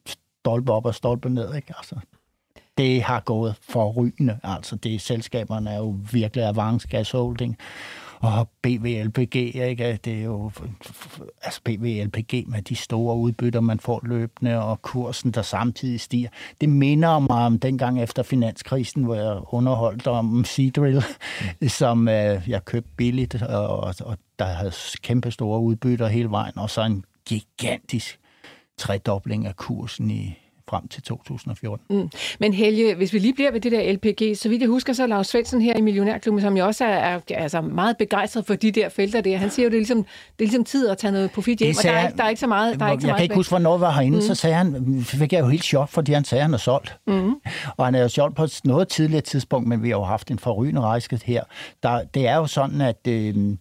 [0.06, 1.72] stolpe op og stolpe ned, ikke?
[1.78, 1.96] Altså,
[2.78, 4.38] det har gået forrygende.
[4.42, 7.58] Altså, det selskaberne er jo virkelig Avance Gas Holding,
[8.20, 9.98] og BVLPG, ikke?
[10.04, 10.50] det er jo
[11.42, 16.28] altså BVLPG med de store udbytter, man får løbende, og kursen, der samtidig stiger.
[16.60, 21.02] Det minder mig om dengang efter finanskrisen, hvor jeg underholdt om Seadrill,
[21.60, 21.68] mm.
[21.80, 26.70] som øh, jeg købte billigt, og, og der havde kæmpe store udbytter hele vejen, og
[26.70, 28.20] så en gigantisk
[28.78, 31.86] tredobling af kursen i, frem til 2014.
[31.90, 32.10] Mm.
[32.40, 35.02] Men Helge, hvis vi lige bliver ved det der LPG, så vidt jeg husker, så
[35.02, 38.54] er Lars Svendsen her i Millionærklubben, som jo også er, er altså meget begejstret for
[38.54, 39.36] de der felter der.
[39.36, 40.04] Han siger jo, det er ligesom, det
[40.38, 42.46] er ligesom tid at tage noget profit hjem, og der er, der er ikke så
[42.46, 44.22] meget der er ikke så Jeg meget kan ikke huske, hvornår var herinde, mm.
[44.22, 46.96] så sagde han, fik jeg jo helt chok, fordi han sagde, at han er solgt.
[47.06, 47.34] Mm.
[47.76, 50.38] og han er jo solgt på noget tidligere tidspunkt, men vi har jo haft en
[50.38, 51.42] forrygende rejse her.
[51.82, 53.06] Der, det er jo sådan, at...
[53.08, 53.56] Øh,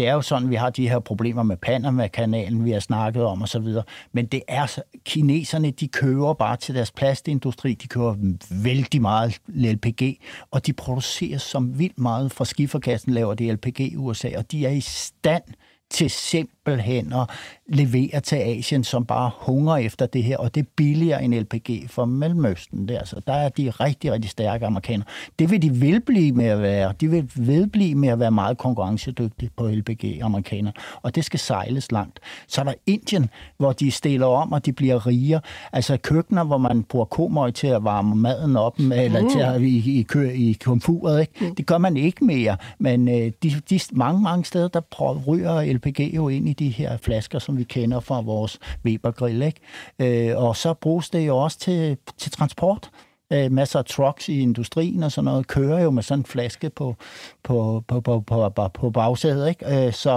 [0.00, 3.42] det er jo sådan, vi har de her problemer med Panama-kanalen, vi har snakket om
[3.42, 3.66] osv.
[4.12, 8.14] Men det er, kineserne, de kører bare til deres plastindustri, de kører
[8.62, 13.96] vældig meget LPG, og de producerer som vildt meget fra skifferkassen, laver de LPG i
[13.96, 15.42] USA, og de er i stand
[15.90, 17.30] til simpelthen at
[17.68, 21.90] levere til Asien, som bare hunger efter det her, og det er billigere end LPG
[21.90, 22.88] for Mellemøsten.
[22.88, 25.06] Der, så der er de rigtig, rigtig stærke amerikanere.
[25.38, 26.92] Det vil de vil blive med at være.
[27.00, 30.72] De vil vedblive med at være meget konkurrencedygtige på LPG, amerikanere,
[31.02, 32.20] og det skal sejles langt.
[32.48, 35.40] Så er der Indien, hvor de stiller om, og de bliver rigere.
[35.72, 39.30] Altså køkkener, hvor man bruger komøj til at varme maden op, eller mm.
[39.30, 41.20] til at i, i, i, i komfuret.
[41.20, 41.32] Ikke?
[41.40, 41.54] Mm.
[41.54, 45.60] Det gør man ikke mere, men øh, de, de, mange, mange steder, der prøver, ryger
[45.80, 49.42] LPG jo ind i de her flasker, som vi kender fra vores Weber-grill.
[49.42, 50.30] Ikke?
[50.30, 52.90] Øh, og så bruges det jo også til, til transport
[53.30, 56.70] øh, masser af trucks i industrien og sådan noget, kører jo med sådan en flaske
[56.70, 56.96] på,
[57.42, 59.48] på, på, på, på, på, på bagsædet.
[59.48, 59.86] Ikke?
[59.86, 60.10] Øh, så,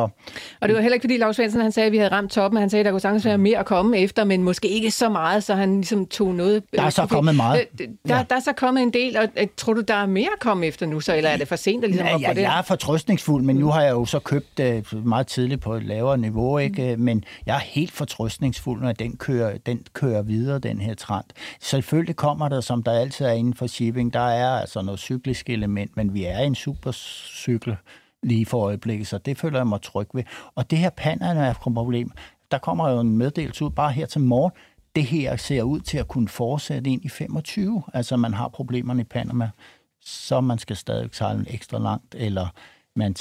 [0.62, 2.60] og det var heller ikke, fordi Lars Svendsen han sagde, at vi havde ramt toppen.
[2.60, 5.10] Han sagde, at der kunne sagtens være mere at komme efter, men måske ikke så
[5.10, 6.64] meget, så han ligesom tog noget...
[6.76, 7.66] Der er så kommet meget.
[7.80, 8.24] Øh, der, ja.
[8.30, 10.66] der er så kommet en del, og øh, tror du, der er mere at komme
[10.66, 12.42] efter nu, så, eller er det for sent at ligesom ja, ja, det?
[12.42, 14.60] Jeg er fortrøstningsfuld, men nu har jeg jo så købt
[14.94, 16.96] uh, meget tidligt på et lavere niveau, ikke?
[16.96, 17.02] Mm.
[17.02, 21.26] men jeg er helt fortrøstningsfuld, når den kører, den kører videre, den her trend.
[21.62, 25.50] Selvfølgelig kommer der, som der altid er inden for shipping, der er altså noget cyklisk
[25.50, 27.76] element, men vi er i en supercykel
[28.24, 30.24] lige for øjeblikket, så det føler jeg mig tryg ved.
[30.56, 32.12] Og det her Panama-problem,
[32.52, 34.52] der kommer jo en meddelelse ud bare her til morgen,
[34.96, 37.84] det her ser ud til at kunne fortsætte ind i 25.
[37.94, 39.50] Altså man har problemerne i Panama,
[40.02, 42.48] så man skal stadig sejle ekstra langt, eller
[42.96, 43.16] man,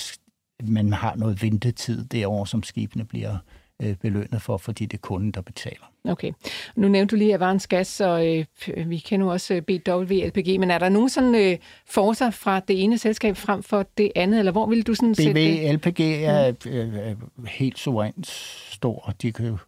[0.63, 3.39] man har noget ventetid derovre, som skibene bliver
[3.83, 5.93] øh, belønnet for, fordi det er kunden, der betaler.
[6.05, 6.33] Okay.
[6.77, 8.45] Nu nævnte du lige Avans Gas, og øh,
[8.87, 12.83] vi kender også øh, BW LPG, men er der nogen sådan øh, forser fra det
[12.83, 16.53] ene selskab frem for det andet, eller hvor vil du sådan BW sætte LPG er
[16.67, 18.27] øh, helt suverænt
[18.71, 19.15] stor.
[19.23, 19.59] De kan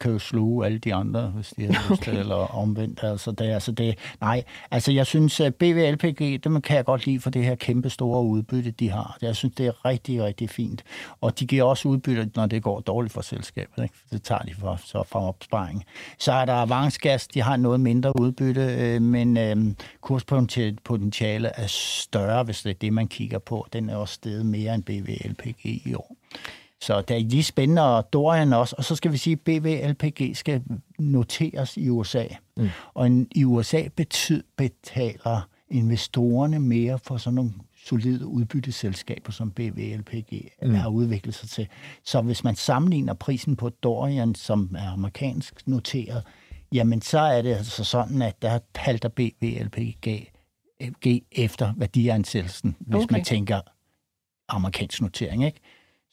[0.00, 3.00] kan jo sluge alle de andre, hvis de har lyst eller omvendt.
[3.02, 7.20] Altså det, altså det, nej, altså jeg synes, at BVLPG, dem kan jeg godt lide
[7.20, 9.18] for det her kæmpe store udbytte, de har.
[9.22, 10.82] Jeg synes, det er rigtig, rigtig fint.
[11.20, 13.82] Og de giver også udbytte, når det går dårligt for selskabet.
[13.82, 13.94] Ikke?
[14.12, 15.84] Det tager de for, så fra opsparing.
[16.18, 19.56] Så er der Avansgas, de har noget mindre udbytte, øh, men øh,
[20.00, 23.66] kurspotentiale er større, hvis det er det, man kigger på.
[23.72, 26.16] Den er også steget mere end BVLPG i år.
[26.80, 28.74] Så der er de spændende, og Dorian også.
[28.78, 30.62] Og så skal vi sige, at BVLPG skal
[30.98, 32.24] noteres i USA.
[32.56, 32.68] Mm.
[32.94, 37.52] Og en, i USA betyd, betaler investorerne mere for sådan nogle
[37.86, 40.74] solide udbytteselskaber, som BVLPG mm.
[40.74, 41.68] har udviklet sig til.
[42.04, 46.24] Så hvis man sammenligner prisen på Dorian, som er amerikansk noteret,
[46.72, 50.28] jamen så er det altså sådan, at der halter BVLPG
[51.32, 53.12] efter værdiansættelsen, hvis okay.
[53.12, 53.60] man tænker
[54.48, 55.44] amerikansk notering.
[55.44, 55.60] Ikke?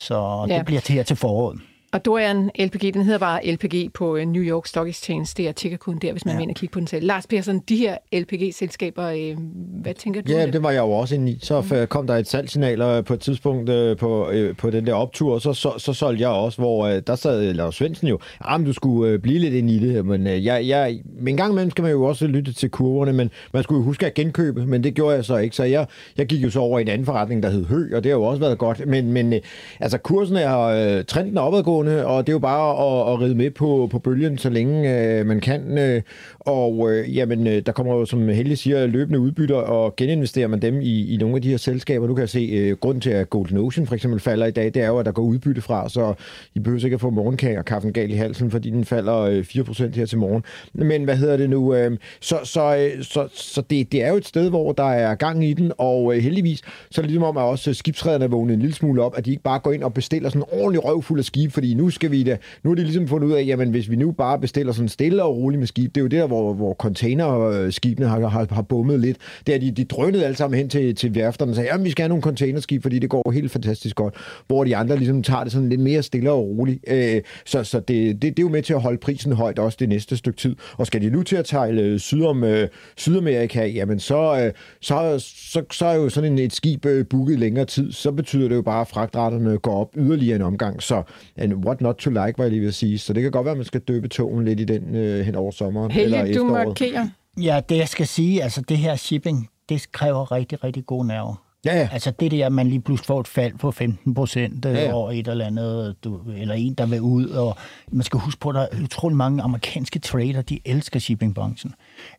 [0.03, 0.57] Så ja.
[0.57, 1.61] det bliver til her til foråret.
[1.93, 5.33] Og Dorian LPG, den hedder bare LPG på øh, New York Stock Exchange.
[5.37, 6.39] Det er tickerkoden der, hvis man ja.
[6.39, 7.05] mener at kigge på den selv.
[7.05, 9.37] Lars Persson, de her LPG-selskaber, øh,
[9.81, 10.31] hvad tænker du?
[10.31, 11.39] Ja, det var jeg jo også inde i.
[11.41, 11.87] Så mm.
[11.87, 15.53] kom der et salgsignal på et tidspunkt øh, på, på den der optur, og så,
[15.53, 19.39] så, så solgte jeg også, hvor der sad Lars Svendsen jo, at du skulle blive
[19.39, 20.05] lidt ind i det.
[20.05, 23.31] Men, jeg, jeg, men en gang imellem skal man jo også lytte til kurverne, men
[23.53, 25.55] man skulle jo huske at genkøbe, men det gjorde jeg så ikke.
[25.55, 25.85] Så jeg,
[26.17, 28.17] jeg gik jo så over i en anden forretning, der hed Hø, og det har
[28.17, 28.87] jo også været godt.
[28.87, 29.33] Men, men
[29.79, 33.35] altså kursen er, trenden er opadgående, opadgående, og det er jo bare at, at ride
[33.35, 35.77] med på, på bølgen, så længe øh, man kan.
[35.77, 36.01] Øh,
[36.45, 40.61] og øh, jamen, øh, der kommer jo, som Helge siger, løbende udbytter, og geninvesterer man
[40.61, 42.07] dem i, i nogle af de her selskaber.
[42.07, 44.65] Nu kan jeg se, øh, grund til, at Golden Ocean for eksempel falder i dag,
[44.65, 46.13] det er jo, at der går udbytte fra, så
[46.55, 49.45] I behøver ikke at få morgenkage og kaffen gal i halsen, fordi den falder øh,
[49.49, 50.43] 4% her til morgen.
[50.73, 51.75] Men hvad hedder det nu?
[51.75, 55.15] Øh, så så, øh, så, så det, det er jo et sted, hvor der er
[55.15, 58.29] gang i den, og øh, heldigvis, så er det ligesom om, at også skibsrederne er
[58.29, 60.59] vågnet en lille smule op, at de ikke bare går ind og bestiller sådan en
[60.59, 63.33] ordentlig røvfuld af skib, fordi nu skal vi da, nu er de ligesom fundet ud
[63.33, 66.03] af, jamen hvis vi nu bare bestiller sådan stille og roligt med skib, det er
[66.03, 69.17] jo der, hvor, hvor containerskibene har, har, har bummet lidt.
[69.47, 71.91] Det er de, de drønede alle sammen hen til, til værfterne og sagde, jamen vi
[71.91, 74.13] skal have nogle containerskib, fordi det går helt fantastisk godt.
[74.47, 76.79] Hvor de andre ligesom tager det sådan lidt mere stille og roligt.
[76.87, 79.77] Øh, så så det, det, det er jo med til at holde prisen højt også
[79.79, 80.55] det næste stykke tid.
[80.77, 82.67] Og skal de nu til at tegle syd om, øh,
[82.97, 87.39] Sydamerika, jamen så, øh, så, så, så er jo sådan en, et skib øh, booket
[87.39, 87.91] længere tid.
[87.91, 90.83] Så betyder det jo bare, at fragtretterne går op yderligere en omgang.
[90.83, 91.03] Så
[91.37, 92.97] and what not to like, var jeg lige ved at sige.
[92.99, 95.35] Så det kan godt være, at man skal døbe togen lidt i den øh, hen
[95.35, 95.91] over sommeren
[96.23, 96.63] Eller efteråret.
[96.63, 97.07] du markerer.
[97.41, 101.35] Ja, det jeg skal sige, altså det her shipping, det kræver rigtig, rigtig gode nerver.
[101.65, 101.89] Ja, ja.
[101.91, 104.83] Altså det der, at man lige pludselig får et fald på 15 procent øh, ja,
[104.83, 104.93] ja.
[104.93, 107.57] over et eller andet, du, eller en, der vil ud, og
[107.91, 111.73] man skal huske på, at der er utrolig mange amerikanske trader, de elsker shippingbranchen.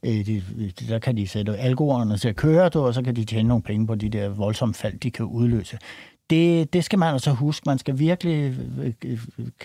[0.05, 3.17] Øh, de, de, der kan de sætte algoerne til at køre, du, og så kan
[3.17, 5.79] de tjene nogle penge på de der voldsomme fald, de kan udløse
[6.31, 7.63] det, det skal man altså huske.
[7.67, 8.55] Man skal virkelig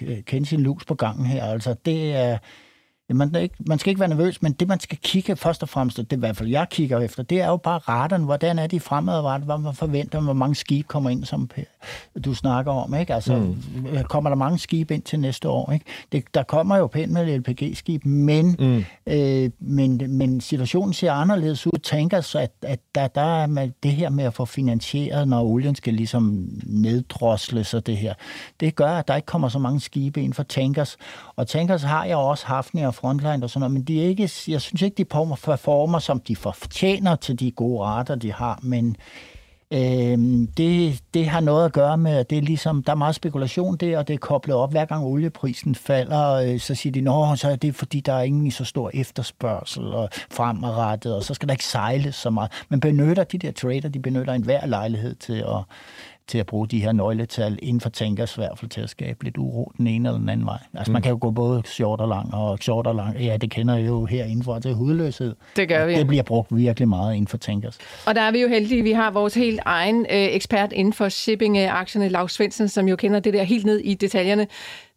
[0.02, 1.44] øh, kende sin lus på gangen her.
[1.46, 2.38] Altså, det er,
[3.16, 6.00] man, ikke, man skal ikke være nervøs, men det, man skal kigge først og fremmest,
[6.00, 8.24] og det er i hvert fald, jeg kigger efter, det er jo bare radaren.
[8.24, 9.46] Hvordan er de fremadrettet?
[9.46, 11.50] Hvad man forventer, hvor mange skib kommer ind, som
[12.26, 12.94] du snakker om.
[12.94, 13.14] Ikke?
[13.14, 14.04] Altså, mm.
[14.04, 15.72] kommer der mange skib ind til næste år?
[15.72, 15.86] Ikke?
[16.12, 18.86] Det, der kommer jo pænt med LPG-skib, men, mm.
[19.08, 21.80] øh, men, men situationen ser anderledes ud.
[21.84, 25.44] Tænker så, at, at der, der er med det her med at få finansieret, når
[25.44, 28.14] olien skal ligesom neddrosles og det her,
[28.60, 30.98] det gør, at der ikke kommer så mange skibe ind for tankers.
[31.36, 34.30] Og tankers har jeg også haft nær frontline og sådan noget, men de er ikke,
[34.48, 38.96] jeg synes ikke, de performer, som de fortjener til de gode rater, de har, men
[39.74, 40.18] Øh,
[40.58, 43.78] det, det har noget at gøre med, at det er ligesom, der er meget spekulation
[43.78, 44.72] der, og det er koblet op.
[44.72, 48.22] Hver gang olieprisen falder, øh, så siger de, nå, så er det fordi, der er
[48.22, 52.52] ingen så stor efterspørgsel og fremadrettet, og så skal der ikke sejles så meget.
[52.70, 55.64] Men benytter de der trader, de benytter enhver lejlighed til at,
[56.30, 59.24] til at bruge de her nøgletal inden for tænkers i hvert fald til at skabe
[59.24, 60.60] lidt uro den ene eller den anden vej.
[60.74, 60.94] Altså mm.
[60.94, 63.76] man kan jo gå både short og lang, og short og lang, ja, det kender
[63.76, 65.36] jeg jo her indenfor til hudløshed.
[65.56, 65.96] Det gør vi.
[65.96, 67.78] Det bliver brugt virkelig meget inden for tænkers.
[68.08, 71.10] Og der er vi jo heldige, vi har vores helt egen øh, ekspert inden for
[71.10, 74.48] shipping-aktierne, Lars Svendsen, som jo kender det der helt ned i detaljerne.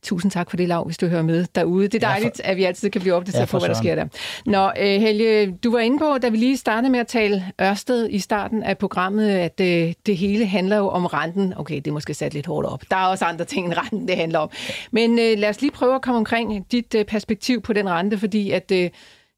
[0.02, 1.88] Tusind tak for det, Lav, hvis du hører med derude.
[1.88, 2.50] Det er dejligt, ja, for...
[2.50, 4.06] at vi altid kan blive opdateret ja, på, hvad der sker der.
[4.46, 8.08] Nå, øh, Helge, du var inde på, da vi lige startede med at tale Ørsted
[8.10, 11.54] i starten af programmet, at øh, det hele handler jo om renten.
[11.56, 12.82] Okay, det er måske sat lidt hårdt op.
[12.90, 14.50] Der er også andre ting end renten, det handler om.
[14.90, 18.18] Men øh, lad os lige prøve at komme omkring dit øh, perspektiv på den rente,
[18.18, 18.72] fordi at...
[18.74, 18.90] Øh,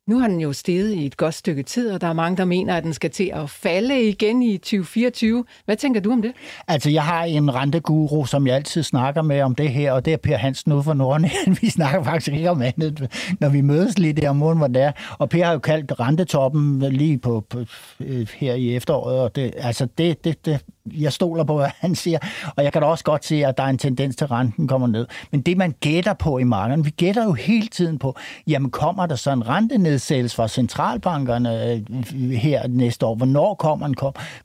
[0.07, 2.45] nu har den jo steget i et godt stykke tid, og der er mange, der
[2.45, 5.45] mener, at den skal til at falde igen i 2024.
[5.65, 6.33] Hvad tænker du om det?
[6.69, 10.13] Altså, jeg har en renteguru, som jeg altid snakker med om det her, og det
[10.13, 11.31] er Per Hansen ude fra Norden.
[11.61, 13.09] Vi snakker faktisk ikke om andet,
[13.41, 14.93] når vi mødes lige der om morgenen, hvor det er.
[15.19, 17.65] Og Per har jo kaldt rentetoppen lige på, på
[18.01, 21.95] øh, her i efteråret, og det, altså det, det, det, jeg stoler på, hvad han
[21.95, 22.19] siger,
[22.57, 24.69] og jeg kan da også godt se, at der er en tendens til, at renten
[24.69, 25.07] kommer ned.
[25.31, 29.07] Men det, man gætter på i markedet, vi gætter jo hele tiden på, jamen kommer
[29.07, 29.49] der så en
[29.95, 33.15] rentenedsættelse fra centralbankerne øh, her næste år?
[33.15, 33.97] Hvornår kommer den?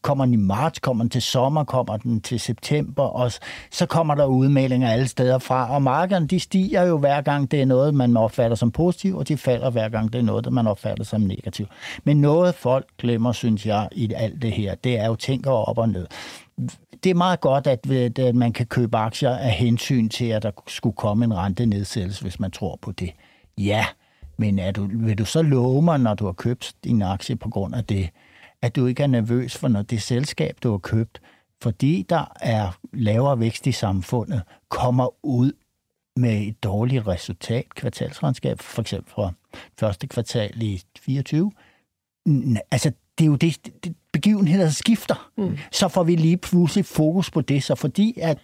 [0.02, 0.80] Kommer den i marts?
[0.80, 1.64] Kommer den til sommer?
[1.64, 3.04] Kommer den til september?
[3.04, 3.32] Og
[3.72, 7.62] så kommer der udmeldinger alle steder fra, og markederne de stiger jo hver gang det
[7.62, 10.68] er noget, man opfatter som positivt, og de falder hver gang det er noget, man
[10.68, 11.70] opfatter som negativt.
[12.04, 15.78] Men noget folk glemmer, synes jeg, i alt det her, det er jo tænker op
[15.78, 16.08] og ned
[17.04, 20.52] det er meget godt, at, at man kan købe aktier af hensyn til, at der
[20.68, 23.12] skulle komme en rentenedsættelse, hvis man tror på det.
[23.58, 23.86] Ja,
[24.40, 27.50] men er du, vil du så love mig, når du har købt din aktie på
[27.50, 28.10] grund af det,
[28.62, 31.22] at du ikke er nervøs for, når det selskab, du har købt,
[31.62, 35.52] fordi der er lavere vækst i samfundet, kommer ud
[36.16, 39.32] med et dårligt resultat, kvartalsregnskab, for eksempel fra
[39.80, 41.52] første kvartal i 24.
[42.72, 45.32] Altså, det er jo det, det begivenheder der skifter.
[45.38, 45.58] Mm.
[45.72, 47.64] Så får vi lige pludselig fokus på det.
[47.64, 48.38] Så fordi at,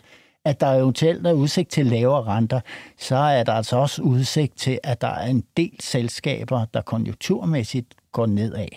[0.45, 2.59] at der eventuelt er udsigt til lavere renter,
[2.97, 7.95] så er der altså også udsigt til, at der er en del selskaber, der konjunkturmæssigt
[8.11, 8.67] går nedad.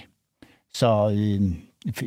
[0.75, 1.53] Så øh,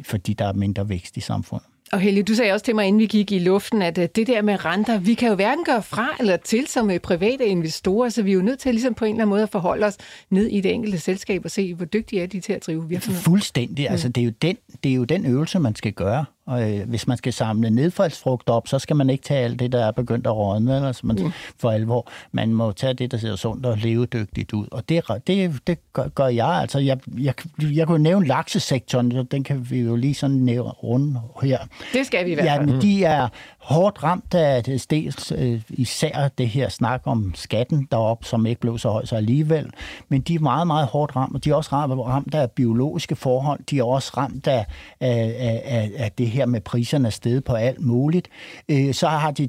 [0.06, 1.68] fordi der er mindre vækst i samfundet.
[1.92, 4.28] Og Helge, du sagde også til mig, inden vi gik i luften, at øh, det
[4.28, 8.10] der med renter, vi kan jo hverken gøre fra eller til som øh, private investorer,
[8.10, 9.98] så vi er jo nødt til ligesom på en eller anden måde at forholde os
[10.30, 13.24] ned i det enkelte selskab og se, hvor dygtige er de til at drive virksomheden.
[13.24, 13.90] Fuldstændig.
[13.90, 16.26] Altså, det, er jo den, det er jo den øvelse, man skal gøre.
[16.46, 19.72] Og øh, hvis man skal samle nedfaldsfrugt op, så skal man ikke tage alt det,
[19.72, 21.32] der er begyndt at rådne, altså man, mm.
[21.60, 22.12] for alvor.
[22.32, 24.68] Man må tage det, der ser sundt og levedygtigt ud.
[24.72, 26.48] Og det, det, det gør, gør jeg.
[26.48, 31.18] Altså, jeg, jeg, jeg kunne nævne laksesektoren, den kan vi jo lige sådan nævne rundt
[31.42, 31.60] her.
[31.94, 32.68] Det skal vi i hvert fald.
[32.68, 33.28] Ja, men de er
[33.58, 38.62] hårdt ramt af det sted, øh, især det her snak om skatten derop, som ikke
[38.62, 39.70] blev så høj så alligevel.
[40.10, 43.60] Men de er meget, meget hårdt ramt, og de er også ramt af biologiske forhold.
[43.70, 44.66] De er også ramt af,
[45.00, 48.28] af, af, af det her med priserne sted på alt muligt.
[48.70, 49.48] Øh, så har de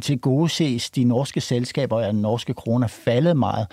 [0.00, 3.66] til gode ses de norske selskaber og den norske kroner faldet meget.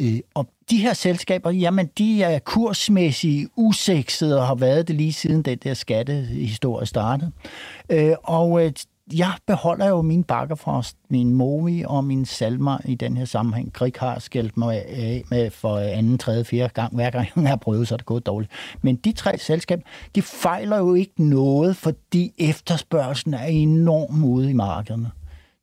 [0.00, 5.12] Øh, og de her selskaber, jamen de er kursmæssigt useksede og har været det lige
[5.12, 7.32] siden den der skattehistorie startede.
[7.90, 8.72] Øh, og øh,
[9.12, 13.72] jeg beholder jo mine bakkerfrost, min Movi og min Salmer i den her sammenhæng.
[13.72, 16.94] Krig har skældt mig af med for anden, tredje, fjerde gang.
[16.94, 18.52] Hver gang jeg har prøvet, så er det gået dårligt.
[18.82, 19.82] Men de tre selskaber,
[20.14, 25.10] de fejler jo ikke noget, fordi efterspørgselen er enorm ude i markederne.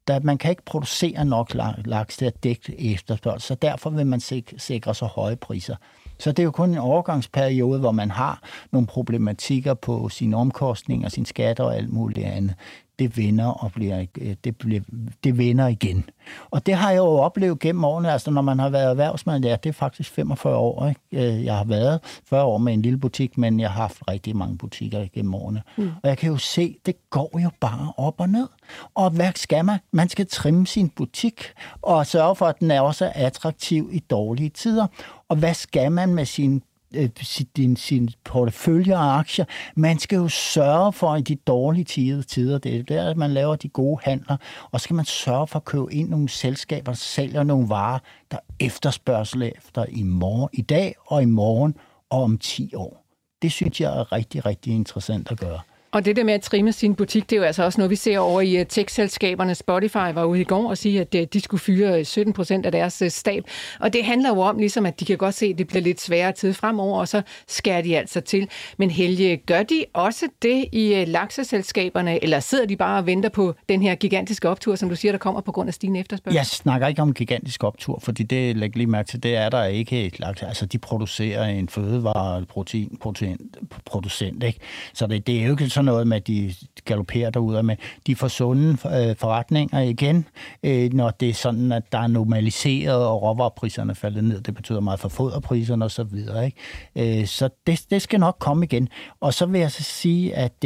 [0.08, 1.52] Da man kan ikke producere nok
[1.86, 4.20] laks til at dække efterspørgsel, så derfor vil man
[4.58, 5.76] sikre så høje priser.
[6.20, 11.10] Så det er jo kun en overgangsperiode, hvor man har nogle problematikker på sine omkostninger,
[11.10, 12.56] sine skatter og alt muligt andet
[13.00, 14.82] det vender og bliver, øh, det, bliver,
[15.24, 16.10] det vender igen.
[16.52, 19.56] Og det har jeg jo oplevet gennem årene, altså når man har været erhvervsmand, ja,
[19.64, 21.02] det er faktisk 45 år, ikke?
[21.12, 24.36] Øh, jeg har været 40 år med en lille butik, men jeg har haft rigtig
[24.36, 25.62] mange butikker gennem årene.
[25.78, 25.92] Mm.
[26.04, 28.48] Og jeg kan jo se, det går jo bare op og ned.
[28.96, 29.80] Og hvad skal man?
[29.92, 31.44] Man skal trimme sin butik
[31.82, 34.88] og sørge for, at den er også attraktiv i dårlige tider.
[35.30, 36.64] Og hvad skal man med sin
[36.96, 39.46] øh, sin, sin portefølje af aktier.
[39.76, 43.32] Man skal jo sørge for i de dårlige tider, tider det er der, at man
[43.32, 44.38] laver de gode handler,
[44.72, 48.00] og så skal man sørge for at købe ind nogle selskaber, der sælger nogle varer,
[48.32, 51.76] der efterspørgsel efter i morgen, i dag og i morgen
[52.10, 53.06] og om 10 år.
[53.42, 55.60] Det synes jeg er rigtig, rigtig interessant at gøre.
[55.92, 57.96] Og det der med at trimme sin butik, det er jo altså også noget, vi
[57.96, 59.56] ser over i øh, tech-selskaberne.
[59.56, 62.66] Spotify var ude i går og sige, at øh, de skulle fyre øh, 17 procent
[62.66, 63.44] af deres stab.
[63.80, 66.02] Og det handler jo om, ligesom at de kan godt se, at det bliver lidt
[66.02, 68.50] sværere tid fremover, og så skærer de altså til.
[68.78, 73.54] Men Helge, gør de også det i lakseselskaberne, eller sidder de bare og venter på
[73.70, 76.36] den her gigantiske optur, som du siger, der kommer på grund af stigende efterspørgsel?
[76.36, 79.64] Jeg snakker ikke om gigantisk optur, fordi det, læg lige mærke til, det er der
[79.64, 80.44] ikke et laks.
[80.44, 83.38] Altså, de producerer en fødevare, protein, protein
[83.86, 84.60] producent, ikke?
[84.94, 86.54] Så det, det er jo ikke sådan noget med, at de
[86.86, 87.76] galopperer derude med.
[88.08, 90.26] De får sunde øh, forretninger igen,
[90.64, 94.42] øh, når det er sådan, at der er normaliseret, og råvarepriserne faldet ned.
[94.42, 96.46] Det betyder meget for foderpriserne og så videre.
[96.46, 97.22] Ikke?
[97.22, 98.90] Øh, så det, det skal nok komme igen.
[99.20, 100.66] Og så vil jeg så sige, at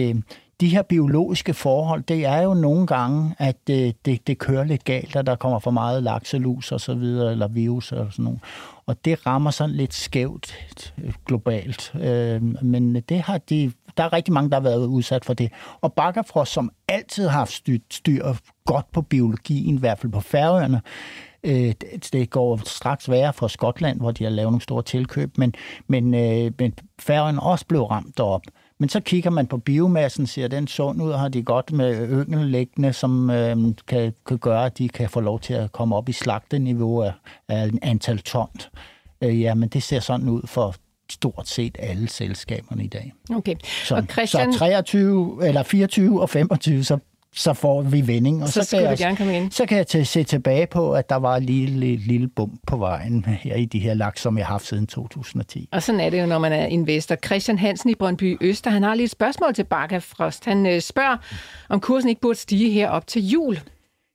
[0.61, 4.83] de her biologiske forhold, det er jo nogle gange, at det, det, det kører lidt
[4.83, 8.39] galt, at der kommer for meget lakselus og så videre, eller virus og sådan noget.
[8.85, 10.55] Og det rammer sådan lidt skævt
[11.25, 11.93] globalt.
[12.61, 15.51] Men det har de der er rigtig mange, der har været udsat for det.
[15.81, 18.33] Og Bakkerfrost, som altid har haft styr, styr
[18.65, 20.81] godt på biologien, i hvert fald på færøerne,
[21.43, 21.73] Øh,
[22.13, 25.53] det går straks værre for Skotland, hvor de har lavet nogle store tilkøb, men,
[25.87, 28.41] men, øh, men Færøerne også blev ramt derop.
[28.79, 32.47] Men så kigger man på biomassen, ser den sund ud, har de godt med yngel
[32.47, 36.09] liggende, som øh, kan, kan gøre, at de kan få lov til at komme op
[36.09, 37.13] i slagteniveau af,
[37.47, 38.49] af antal ton.
[39.21, 40.75] Øh, ja, men det ser sådan ud for
[41.11, 43.13] stort set alle selskaberne i dag.
[43.35, 43.55] Okay.
[43.85, 44.53] Så, og Christian...
[44.53, 46.97] så 23 eller 24 og 25, så
[47.35, 48.43] så får vi vending.
[48.43, 49.51] Og så, så, kan jeg, gerne komme ind.
[49.51, 52.77] så kan jeg til, se tilbage på, at der var en lille, lille bump på
[52.77, 55.69] vejen her i de her laks, som jeg har haft siden 2010.
[55.71, 57.15] Og sådan er det jo, når man er investor.
[57.25, 60.45] Christian Hansen i Brøndby Øster, han har lige et spørgsmål til Bakker Frost.
[60.45, 61.17] Han øh, spørger,
[61.69, 63.59] om kursen ikke burde stige her op til jul.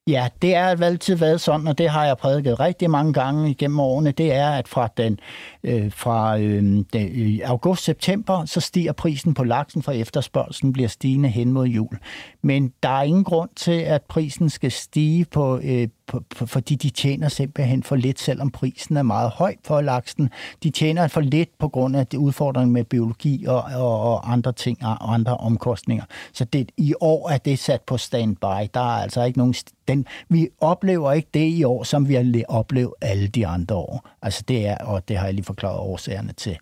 [0.09, 3.81] Ja, det er altid været sådan, og det har jeg prædiket rigtig mange gange igennem
[3.81, 5.19] årene, det er, at fra, den,
[5.65, 11.29] øh, fra øhm, øh, den, august-september, så stiger prisen på laksen, for efterspørgselen bliver stigende
[11.29, 11.99] hen mod jul.
[12.43, 16.91] Men der er ingen grund til, at prisen skal stige, på, øh, på, fordi de
[16.91, 20.31] tjener simpelthen for lidt, selvom prisen er meget høj for laksen.
[20.63, 24.53] De tjener for lidt på grund af det udfordring med biologi og, og, og andre
[24.53, 26.05] ting og andre omkostninger.
[26.33, 28.69] Så det, i år er det sat på standby.
[28.75, 29.55] Der er altså ikke nogen
[29.89, 34.09] den, vi oplever ikke det i år, som vi har oplevet alle de andre år.
[34.23, 36.57] Altså det er, og det har jeg lige forklaret årsagerne til.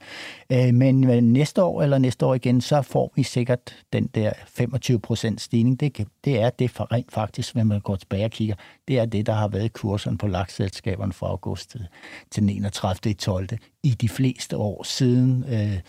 [0.52, 0.94] Øh, men
[1.32, 5.80] næste år eller næste år igen, så får vi sikkert den der 25 procent stigning.
[5.80, 8.54] Det, det er det for rent faktisk, når man går tilbage og kigger,
[8.88, 11.86] det er det, der har været kurserne på lagselskaberne fra august til,
[12.30, 13.14] til 31.
[13.14, 13.48] 12.
[13.82, 15.80] i de fleste år siden øh,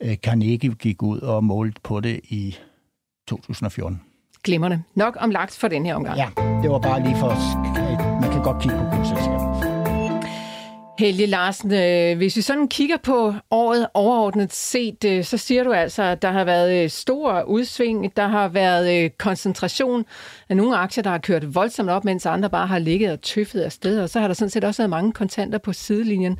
[0.00, 2.56] øh, Carnegie gik ud og målte på det i
[3.28, 4.00] 2014.
[4.42, 4.84] Glimmerne.
[4.94, 6.16] Nok om laks for den her omgang.
[6.16, 6.28] Ja,
[6.62, 7.28] det var bare lige for,
[8.20, 9.49] man kan godt kigge på kursselskabet.
[11.00, 15.72] Helge Larsen, øh, hvis vi sådan kigger på året overordnet set, øh, så siger du
[15.72, 20.04] altså, at der har været øh, stor udsving, der har været øh, koncentration
[20.48, 23.60] af nogle aktier, der har kørt voldsomt op, mens andre bare har ligget og tøffet
[23.60, 26.38] afsted, og så har der sådan set også været mange kontanter på sidelinjen.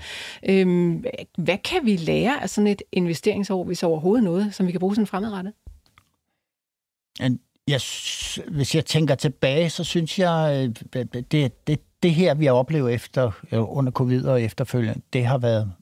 [0.49, 1.05] Øhm,
[1.39, 4.95] hvad kan vi lære af sådan et investeringsår, hvis overhovedet noget, som vi kan bruge
[4.95, 5.53] sådan fremadrettet?
[7.69, 7.81] Jeg,
[8.49, 12.95] hvis jeg tænker tilbage, så synes jeg, øh, det, det, det her, vi har oplevet
[12.95, 15.73] efter, øh, under covid og efterfølgende, det har været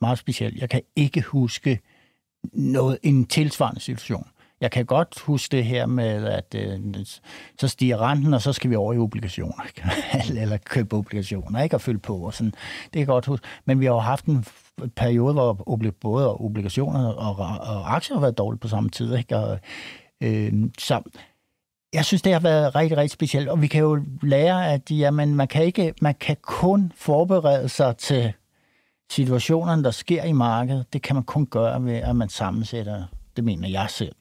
[0.00, 0.60] meget specielt.
[0.60, 1.80] Jeg kan ikke huske
[2.52, 4.26] noget, en tilsvarende situation.
[4.60, 6.80] Jeg kan godt huske det her med, at øh,
[7.60, 9.64] så stiger renten, og så skal vi over i obligationer,
[10.42, 11.76] eller købe obligationer, ikke?
[11.76, 12.16] og fylde på.
[12.16, 12.50] Og sådan.
[12.50, 13.46] Det kan jeg godt huske.
[13.64, 14.44] Men vi har jo haft en
[14.96, 15.52] periode, hvor
[16.00, 19.16] både obligationer og, og aktier har været dårlige på samme tid.
[19.16, 19.36] Ikke?
[19.36, 19.58] Og,
[20.20, 21.02] øh, så
[21.94, 25.34] jeg synes, det har været rigtig, rigtig specielt, og vi kan jo lære, at jamen,
[25.34, 28.32] man, kan ikke, man kan kun forberede sig til
[29.10, 30.92] situationerne, der sker i markedet.
[30.92, 33.04] Det kan man kun gøre ved, at man sammensætter,
[33.36, 34.14] det mener jeg selv,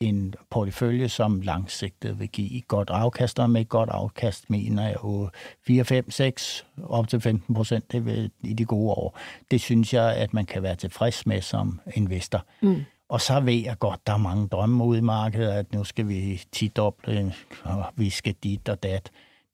[0.00, 4.82] en portefølje, som langsigtet vil give et godt afkast, og med et godt afkast mener
[4.82, 5.30] jeg jo
[5.66, 7.94] 4, 5, 6, op til 15 procent
[8.42, 9.18] i de gode år.
[9.50, 12.44] Det synes jeg, at man kan være tilfreds med som investor.
[12.62, 12.84] Mm.
[13.14, 16.08] Og så ved jeg godt, der er mange drømme ude i markedet, at nu skal
[16.08, 19.10] vi tidoble, og vi skal dit og dat.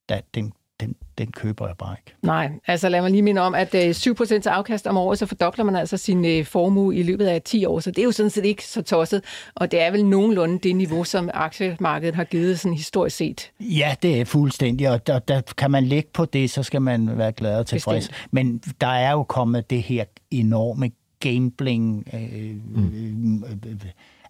[0.08, 2.16] dat den, den, den køber jeg bare ikke.
[2.22, 5.64] Nej, altså lad mig lige minde om, at 7% øh, afkast om året, så fordobler
[5.64, 8.30] man altså sin øh, formue i løbet af 10 år, så det er jo sådan
[8.30, 12.60] set ikke så tosset, og det er vel nogenlunde det niveau, som aktiemarkedet har givet
[12.60, 13.50] sådan historisk set.
[13.60, 17.18] Ja, det er fuldstændig, og der, der kan man lægge på det, så skal man
[17.18, 18.08] være glad og tilfreds.
[18.08, 18.28] Bestemt.
[18.32, 20.90] Men der er jo kommet det her enorme
[21.20, 23.44] gambling, øh, mm.
[23.44, 23.80] øh, øh,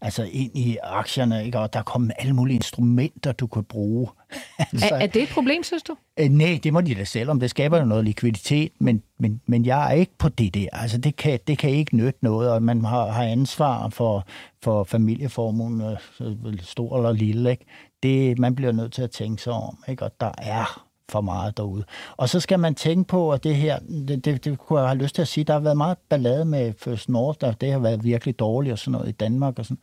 [0.00, 1.58] altså ind i aktierne, ikke?
[1.58, 4.08] og der er kommet alle mulige instrumenter, du kan bruge.
[4.58, 5.96] altså, er, er det et problem, synes du?
[6.20, 7.40] Øh, nej, det må de da selv om.
[7.40, 10.68] Det skaber jo noget likviditet, men, men, men jeg er ikke på det der.
[10.72, 14.26] Altså, det kan, det kan ikke nytte noget, og man har, har ansvar for,
[14.62, 17.50] for familieformuen, øh, stor eller lille.
[17.50, 17.64] Ikke?
[18.02, 20.04] Det, man bliver nødt til at tænke sig om, ikke?
[20.04, 21.84] og der er for meget derude.
[22.16, 24.98] Og så skal man tænke på, at det her, det, det, det kunne jeg have
[24.98, 27.78] lyst til at sige, der har været meget ballade med First North, der det har
[27.78, 29.78] været virkelig dårligt og sådan noget i Danmark og sådan.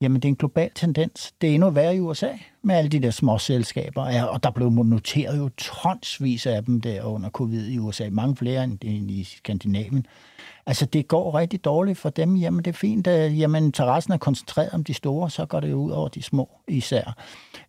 [0.00, 1.32] Jamen, det er en global tendens.
[1.40, 2.28] Det er endnu værre i USA
[2.62, 4.08] med alle de der små selskaber.
[4.08, 8.08] Ja, og der blev noteret jo tonsvis af dem der under covid i USA.
[8.10, 10.06] Mange flere end i Skandinavien.
[10.66, 12.36] Altså, det går rigtig dårligt for dem.
[12.36, 13.06] Jamen, det er fint.
[13.06, 16.22] At, jamen, interessen er koncentreret om de store, så går det jo ud over de
[16.22, 17.16] små især.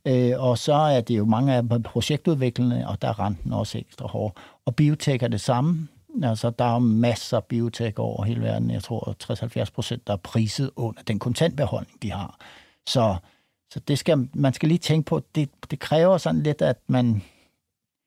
[0.06, 4.08] Øh, og så er det jo mange af projektudviklerne, og der er renten også ekstra
[4.08, 4.38] hård.
[4.66, 5.88] Og biotek er det samme.
[6.24, 8.72] Altså, der er masser af biotek over hele verden.
[8.72, 9.16] Jeg tror,
[9.64, 12.38] 60-70 procent, der er priset under den kontantbeholdning, de har.
[12.88, 13.16] Så,
[13.72, 17.22] så det skal, man skal lige tænke på, det, det kræver sådan lidt, at man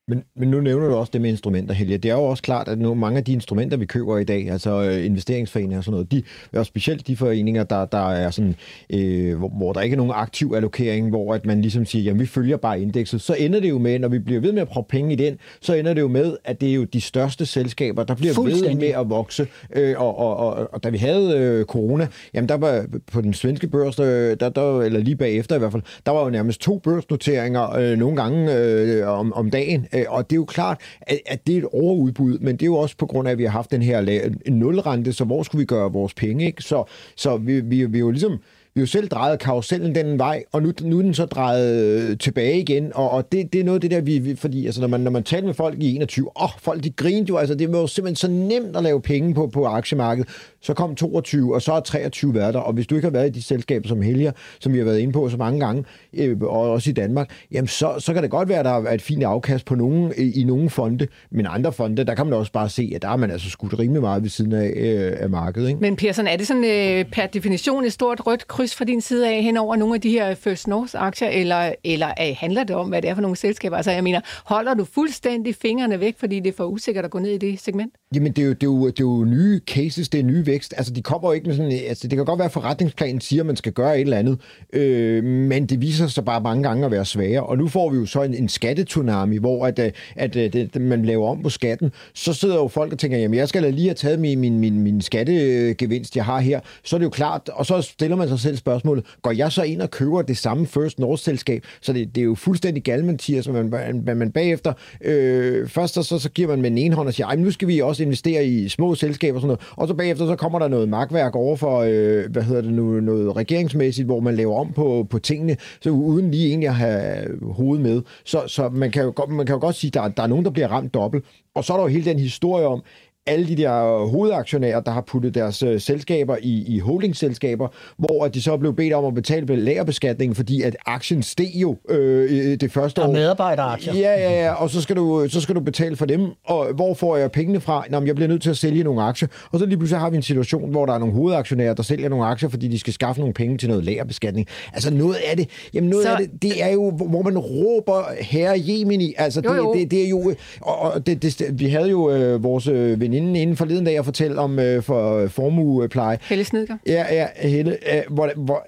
[0.08, 1.98] men, men nu nævner du også det med instrumenter, Helge.
[1.98, 4.50] Det er jo også klart, at nu, mange af de instrumenter, vi køber i dag,
[4.50, 8.54] altså øh, investeringsforeninger og sådan noget, de, og specielt de foreninger, der, der er sådan,
[8.90, 12.20] øh, hvor, hvor der ikke er nogen aktiv allokering, hvor at man ligesom siger, jamen
[12.20, 14.68] vi følger bare indekset, så ender det jo med, når vi bliver ved med at
[14.68, 17.46] proppe penge i den, så ender det jo med, at det er jo de største
[17.46, 19.46] selskaber, der bliver ved med at vokse.
[19.74, 23.34] Øh, og, og, og, og da vi havde øh, corona, jamen der var på den
[23.34, 26.60] svenske børs, der, der, der, eller lige bagefter i hvert fald, der var jo nærmest
[26.60, 30.44] to børsnoteringer øh, nogle gange øh, om, om dagen, Øh, Øh, og det er jo
[30.44, 33.38] klart, at, det er et overudbud, men det er jo også på grund af, at
[33.38, 36.46] vi har haft den her nulrente, så hvor skulle vi gøre vores penge?
[36.46, 36.62] Ikke?
[36.62, 36.84] Så,
[37.16, 38.38] så vi, vi, vi er jo ligesom
[38.76, 42.60] jo selv drejet karusellen den vej, og nu, nu er den så drejet øh, tilbage
[42.60, 44.88] igen, og, og det, det er noget af det der, vi, vi fordi altså, når,
[44.88, 47.54] man, når man taler med folk i 21, åh, oh, folk de griner jo, altså
[47.54, 50.28] det var jo simpelthen så nemt at lave penge på, på aktiemarkedet,
[50.60, 53.26] så kom 22, og så er 23 været der, og hvis du ikke har været
[53.26, 56.40] i de selskaber som Helger, som vi har været inde på så mange gange, øh,
[56.40, 59.02] og også i Danmark, jamen så, så kan det godt være, at der er et
[59.02, 62.34] fint afkast på nogen, øh, i, i nogle fonde, men andre fonde, der kan man
[62.34, 65.12] også bare se, at der er man altså skudt rimelig meget ved siden af, øh,
[65.20, 65.68] af markedet.
[65.68, 65.80] Ikke?
[65.80, 69.28] Men Pearson, er det sådan øh, per definition et stort rødt kryds fra din side
[69.28, 72.88] af hen over nogle af de her First North-aktier, eller, eller øh, handler det om,
[72.88, 73.76] hvad det er for nogle selskaber?
[73.76, 77.18] Altså jeg mener, holder du fuldstændig fingrene væk, fordi det er for usikkert at gå
[77.18, 77.94] ned i det segment?
[78.14, 80.46] Jamen det er jo, det er jo, det er jo nye cases, det er nye
[80.46, 80.74] vækst.
[80.76, 83.42] Altså de kommer jo ikke med sådan, altså det kan godt være, at forretningsplanen siger,
[83.42, 84.40] at man skal gøre et eller andet,
[84.72, 87.42] øh, men det viser sig bare mange gange at være svære.
[87.42, 90.56] Og nu får vi jo så en, en skattetunami, hvor at, øh, at, øh, at,
[90.56, 91.92] at man laver om på skatten.
[92.14, 94.80] Så sidder jo folk og tænker, jamen jeg skal lige have taget min, min, min,
[94.80, 96.60] min skattegevinst, jeg har her.
[96.84, 99.62] Så er det jo klart, og så stiller man sig selv spørgsmålet, går jeg så
[99.62, 101.64] ind og køber det samme First North-selskab?
[101.80, 106.18] Så det, det er jo fuldstændig galmentier, man, man, man bagefter, øh, først så, så,
[106.18, 108.68] så giver man med den ene hånd og siger, nu skal vi også investere i
[108.68, 111.78] små selskaber og sådan noget, og så bagefter så kommer der noget magtværk over for,
[111.80, 115.90] øh, hvad hedder det nu, noget regeringsmæssigt, hvor man laver om på, på tingene, så
[115.90, 118.02] uden lige egentlig at have hovedet med.
[118.24, 120.44] Så, så man, kan jo, man kan jo godt sige, at der, der er nogen,
[120.44, 121.24] der bliver ramt dobbelt.
[121.54, 122.82] Og så er der jo hele den historie om,
[123.26, 127.68] alle de der hovedaktionærer, der har puttet deres øh, selskaber i, i holdingselskaber,
[127.98, 132.60] hvor de så blev bedt om at betale lagerbeskatning, fordi at aktien steg jo øh,
[132.60, 133.06] det første år.
[133.06, 133.94] Og medarbejderaktier.
[133.94, 136.20] Ja, ja, ja, og så skal, du, så skal du betale for dem.
[136.44, 137.84] Og hvor får jeg pengene fra?
[137.90, 139.28] Nå, jeg bliver nødt til at sælge nogle aktier.
[139.52, 142.08] Og så lige pludselig har vi en situation, hvor der er nogle hovedaktionærer, der sælger
[142.08, 144.46] nogle aktier, fordi de skal skaffe nogle penge til noget lagerbeskatning.
[144.72, 146.12] Altså noget af det, jamen noget så...
[146.12, 149.14] af det, det er jo, hvor man råber herre Jemini.
[149.18, 149.74] Altså det, jo, jo.
[149.74, 153.56] det, det er jo, og det, det, vi havde jo øh, vores øh, veninde inden
[153.56, 156.18] forleden dag at fortælle om øh, for øh, formuepleje.
[156.22, 156.76] Helle Snedker.
[156.86, 158.66] Ja, ja, Helle, øh, hvor, hvor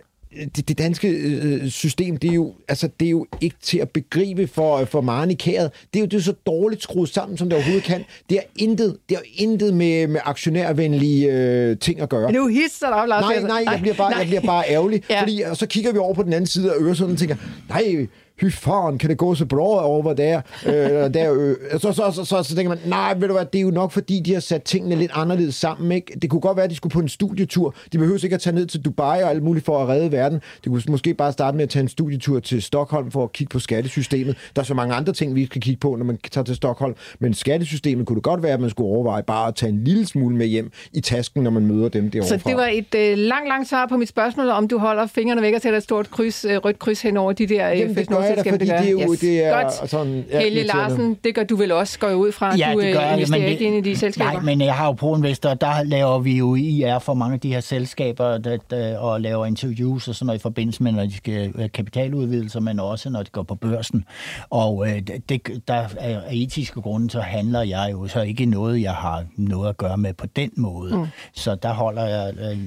[0.57, 3.90] det, det danske øh, system, det er, jo, altså, det er jo ikke til at
[3.90, 5.70] begribe for, for Maren i kæret.
[5.94, 8.05] Det er jo det er så dårligt skruet sammen, som det overhovedet kan.
[8.30, 12.32] Det er intet, det er intet med, med aktionærvenlige øh, ting at gøre.
[12.32, 13.22] Nu hisser dig, Lars.
[13.22, 14.18] Nej, nej, jeg bliver bare, nej.
[14.18, 15.03] jeg bliver bare ærgerlig.
[15.11, 15.22] ja.
[15.22, 17.36] Fordi, og så kigger vi over på den anden side af Øresund og tænker,
[17.68, 18.07] nej,
[18.47, 20.41] fan kan det gå så bra over der?
[20.66, 23.59] Øh, der øh, så, så, så, så, så tænker man, nej, ved du hvad, det
[23.59, 25.93] er jo nok fordi, de har sat tingene lidt anderledes sammen.
[25.93, 26.18] Ikke?
[26.22, 27.74] Det kunne godt være, at de skulle på en studietur.
[27.93, 30.41] De behøver ikke at tage ned til Dubai og alt muligt for at redde verden.
[30.64, 33.51] Det kunne måske bare starte med at tage en studietur til Stockholm for at kigge
[33.51, 34.36] på skattesystemet.
[34.57, 36.95] Der er så mange andre ting, vi skal kigge på, når man tager til Stockholm.
[37.18, 40.07] Men skattesystemet kunne det godt være, at man skulle overveje bare at tage en lille
[40.07, 42.28] smule med hjem i tasken, når man møder dem derovre.
[42.28, 45.43] Så det var et øh, langt, langt svar på mit spørgsmål, om du holder fingrene
[45.43, 47.97] væk og sætter et stort kryds, øh, rødt kryds hen over de der øh, Jamen,
[47.97, 49.20] det gør jeg da, fordi det, det er jo yes.
[49.20, 49.91] det er Godt.
[49.91, 50.24] sådan...
[50.31, 53.07] Ja, Helge Larsen, det gør du vel også, går ud fra, ja, du det gør
[53.07, 54.33] øh, investerer ikke ind i de selskaber?
[54.33, 57.41] Nej, men jeg har jo på Investor, der laver vi jo IR for mange af
[57.41, 61.05] de her selskaber, der, der, og laver interviews og sådan noget i forbindelse med, når
[61.05, 64.05] de skal øh, kapitaludvidelser, men også når de går på børsen.
[64.51, 68.95] Og øh, det, der er etiske grunde, så handler jeg jo så ikke noget, jeg
[68.95, 70.97] har noget at gøre med på den måde.
[70.97, 71.07] Mm.
[71.35, 72.59] Så der holder jeg øh,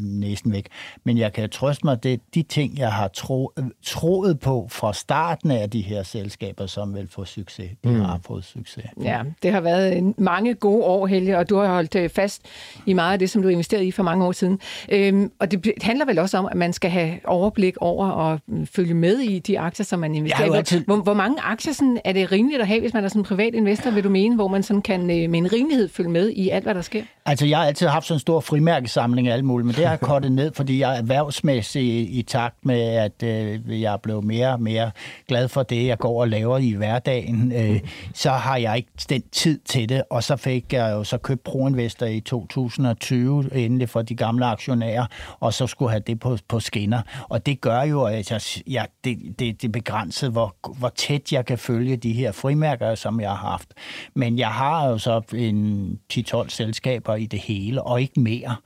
[0.00, 0.66] næsten væk.
[1.04, 5.50] Men jeg kan trøste mig, det de ting, jeg har tro, troet på fra starten
[5.50, 7.70] af de her selskaber, som vil få succes.
[7.84, 8.00] De mm.
[8.00, 8.84] har fået succes.
[9.02, 12.42] Ja, det har været mange gode år, Helge, og du har holdt øh, fast
[12.86, 14.60] i meget af det, som du investerede i for mange år siden.
[14.88, 18.66] Øhm, og det handler vel også om, at man skal have overblik over og mm,
[18.66, 20.56] følge med i de aktier, som man investerer i.
[20.56, 20.84] Altid...
[20.84, 23.24] Hvor, hvor mange aktier sådan, er det rimeligt at have, hvis man er sådan en
[23.24, 26.30] privat investor, vil du mene, hvor man sådan kan øh, med en rimelighed følge med
[26.30, 27.02] i alt, hvad der sker?
[27.28, 29.90] Altså, jeg har altid haft sådan en stor frimærkesamling af alt muligt, men det har
[29.96, 33.96] jeg kortet ned, fordi jeg er erhvervsmæssig i, i takt med, at øh, jeg er
[33.96, 34.90] blevet mere og mere
[35.28, 37.52] glad for det, jeg går og laver i hverdagen.
[37.52, 37.80] Øh,
[38.14, 41.44] så har jeg ikke den tid til det, og så fik jeg jo så købt
[41.44, 45.06] ProInvestor i 2020, endelig for de gamle aktionærer,
[45.40, 47.02] og så skulle have det på, på skinner.
[47.28, 51.46] Og det gør jo, at jeg, ja, det, det, det begrænset, hvor, hvor tæt jeg
[51.46, 53.68] kan følge de her frimærker, som jeg har haft.
[54.14, 58.56] Men jeg har jo så en 10-12 selskaber i det hele, og ikke mere.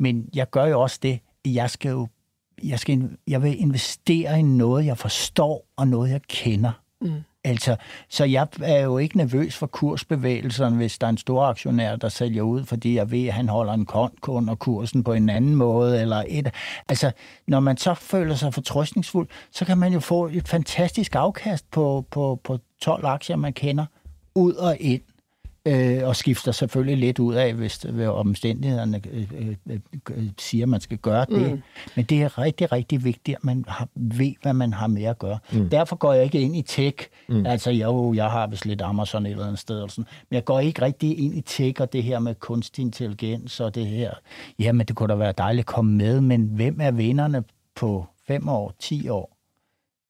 [0.00, 2.08] Men jeg gør jo også det, jeg skal jo
[2.64, 6.72] jeg, skal, jeg vil investere i noget, jeg forstår, og noget, jeg kender.
[7.00, 7.22] Mm.
[7.44, 7.76] Altså,
[8.08, 12.08] så jeg er jo ikke nervøs for kursbevægelserne, hvis der er en stor aktionær, der
[12.08, 15.54] sælger ud, fordi jeg ved, at han holder en konto under kursen på en anden
[15.54, 16.00] måde.
[16.00, 16.50] Eller et.
[16.88, 17.10] Altså,
[17.46, 22.06] når man så føler sig fortrøstningsfuld, så kan man jo få et fantastisk afkast på,
[22.10, 23.86] på, på 12 aktier, man kender,
[24.34, 25.02] ud og ind
[25.66, 29.78] øh, og skifter selvfølgelig lidt ud af, hvis det, omstændighederne øh, øh,
[30.10, 31.52] øh, siger, at man skal gøre det.
[31.52, 31.62] Mm.
[31.96, 35.18] Men det er rigtig, rigtig vigtigt, at man har, ved, hvad man har med at
[35.18, 35.38] gøre.
[35.52, 35.68] Mm.
[35.70, 36.96] Derfor går jeg ikke ind i tech.
[37.28, 37.46] Mm.
[37.46, 39.76] Altså, jo, jeg har vist lidt Amazon et eller andet sted.
[39.76, 40.06] Eller sådan.
[40.30, 43.74] Men jeg går ikke rigtig ind i tech og det her med kunstig intelligens og
[43.74, 44.10] det her.
[44.58, 47.44] Jamen, det kunne da være dejligt at komme med, men hvem er vinderne
[47.74, 49.36] på fem år, 10 år?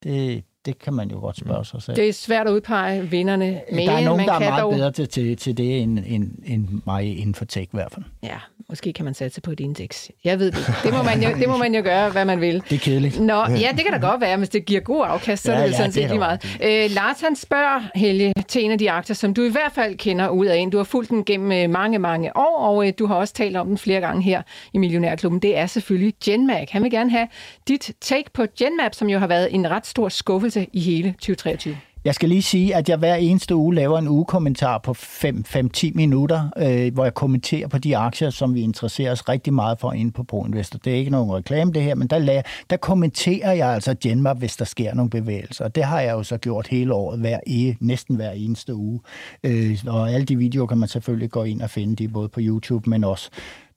[0.03, 1.95] Det, det kan man jo godt spørge sig selv.
[1.95, 3.61] Det er svært at udpege vinderne.
[3.71, 4.73] Men der er nogen, man der er meget dog...
[4.73, 8.05] bedre til, til, til det, end, end, end mig inden for tech i hvert fald.
[8.23, 8.37] Ja,
[8.69, 10.11] måske kan man satse på et indeks.
[10.23, 10.73] Jeg ved det.
[10.83, 12.63] Det må man jo, det må man jo gøre, hvad man vil.
[12.69, 13.19] Det er kedeligt.
[13.19, 15.63] Nå, ja, det kan da godt være, hvis det giver god afkast, så ja, er
[15.63, 16.57] det ja, sådan set lige meget.
[16.63, 19.97] Øh, Lars han spørger, Helge, til en af de aktier, som du i hvert fald
[19.97, 20.69] kender ud af en.
[20.69, 23.57] Du har fulgt den gennem øh, mange, mange år, og øh, du har også talt
[23.57, 24.41] om den flere gange her
[24.73, 25.39] i Millionærklubben.
[25.41, 26.67] Det er selvfølgelig Genmag.
[26.71, 27.27] Han vil gerne have
[27.67, 31.77] dit take på Genmap, som jo har været en ret stor skuffelse i hele 2023.
[32.07, 36.49] Jeg skal lige sige, at jeg hver eneste uge laver en ugekommentar på 5-10 minutter,
[36.57, 40.11] øh, hvor jeg kommenterer på de aktier, som vi interesserer os rigtig meget for inde
[40.11, 40.79] på ProInvestor.
[40.79, 44.37] Det er ikke nogen reklame det her, men der, laver, der kommenterer jeg altså Genmap,
[44.37, 45.67] hvis der sker nogle bevægelser.
[45.67, 48.99] Det har jeg jo så gjort hele året, hver, e- næsten hver eneste uge.
[49.43, 52.39] Øh, og alle de videoer kan man selvfølgelig gå ind og finde, de både på
[52.43, 53.29] YouTube, men også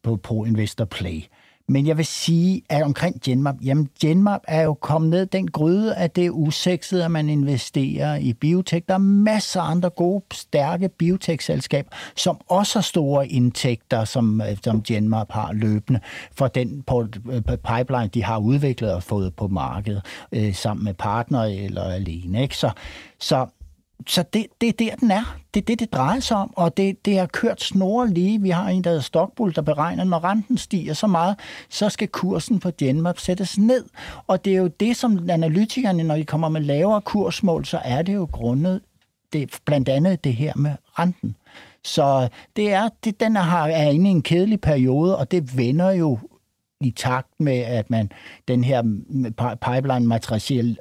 [0.03, 1.23] på ProInvestor Play.
[1.71, 5.95] Men jeg vil sige, at omkring Genmap, jamen Genmap er jo kommet ned den gryde,
[5.95, 8.89] at det er usekset, at man investerer i biotek.
[8.89, 14.57] Der er masser af andre gode, stærke biotekselskaber, som også har store indtægter, som, øh,
[14.65, 16.01] som Genmap har løbende,
[16.33, 16.85] for den
[17.33, 20.03] øh, pipeline, de har udviklet og fået på markedet,
[20.33, 22.43] øh, sammen med partnere eller alene.
[22.43, 22.57] Ikke?
[22.57, 22.71] Så,
[23.21, 23.47] så
[24.07, 25.37] så det, det er der, den er.
[25.55, 28.43] Det er det, det drejer sig om, og det, det har kørt snore lige.
[28.43, 31.37] Vi har en, der hedder Stockbull, der beregner, når renten stiger så meget,
[31.69, 33.85] så skal kursen på Genmap sættes ned.
[34.27, 38.03] Og det er jo det, som analytikerne, når de kommer med lavere kursmål, så er
[38.03, 38.81] det jo grundet
[39.33, 41.37] det, blandt andet det her med renten.
[41.85, 45.91] Så det er, det, den har, er inde i en kedelig periode, og det vender
[45.91, 46.19] jo
[46.81, 48.13] i takt med, at man
[48.49, 48.83] den her
[49.67, 50.07] pipeline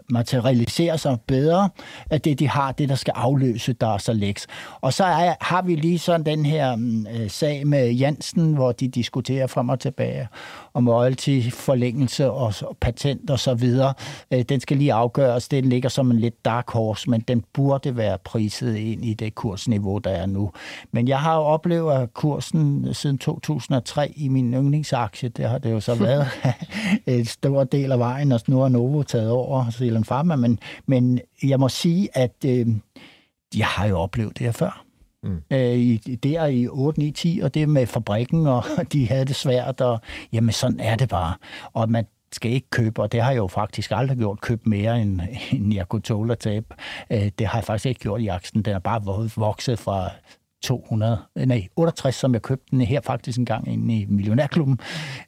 [0.09, 1.69] materialiserer sig bedre,
[2.09, 4.45] at det, de har, det, der skal afløse der så Lex.
[4.81, 8.71] Og så er, har vi lige sådan den her mm, øh, sag med Jansen, hvor
[8.71, 10.27] de diskuterer frem og tilbage
[10.73, 13.93] om royalty, forlængelse og, og patent og så videre.
[14.31, 15.47] Øh, den skal lige afgøres.
[15.47, 19.35] Den ligger som en lidt dark horse, men den burde være priset ind i det
[19.35, 20.51] kursniveau, der er nu.
[20.91, 25.71] Men jeg har jo oplevet, at kursen siden 2003 i min yndlingsaktie, det har det
[25.71, 26.27] jo så været
[27.05, 31.19] et stor del af vejen, og nu har Novo taget over Zealand Pharma, men, men
[31.43, 32.67] jeg må sige, at øh,
[33.55, 34.85] jeg har jo oplevet det her før.
[35.23, 35.41] Mm.
[35.51, 39.35] Øh, i, der i 8, 9, 10, og det med fabrikken, og de havde det
[39.35, 39.99] svært, og
[40.33, 41.33] jamen sådan er det bare.
[41.73, 45.01] Og man skal ikke købe, og det har jeg jo faktisk aldrig gjort, købt mere,
[45.01, 45.21] end,
[45.51, 46.65] end jeg kunne tåle at tabe.
[47.11, 48.63] Øh, det har jeg faktisk ikke gjort i aktien.
[48.63, 49.03] Den er bare
[49.35, 50.09] vokset fra
[50.61, 54.79] 200, nej, 68, som jeg købte den her faktisk en gang inde i Millionærklubben,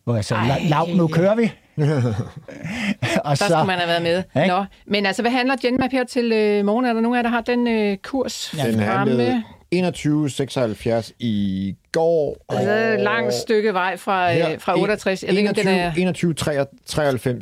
[0.04, 1.52] hvor jeg sagde, lav, nu kører vi.
[1.78, 4.02] og der så, skulle man have været
[4.34, 4.48] med.
[4.48, 6.86] Nå, men altså, hvad handler Genmap her til øh, morgen?
[6.86, 9.44] Er der nogen af jer, der har den øh, kurs den fremme?
[9.76, 12.45] 21.76 i går.
[12.49, 15.24] Altså et langt stykke vej fra, her, fra 68.
[15.24, 15.89] Jeg 21, ved, den er...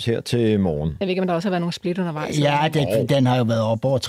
[0.05, 0.97] her til morgen.
[0.99, 2.39] Jeg ved ikke, om der også har været nogle split undervejs.
[2.39, 3.99] Ja, det, den har jo været op over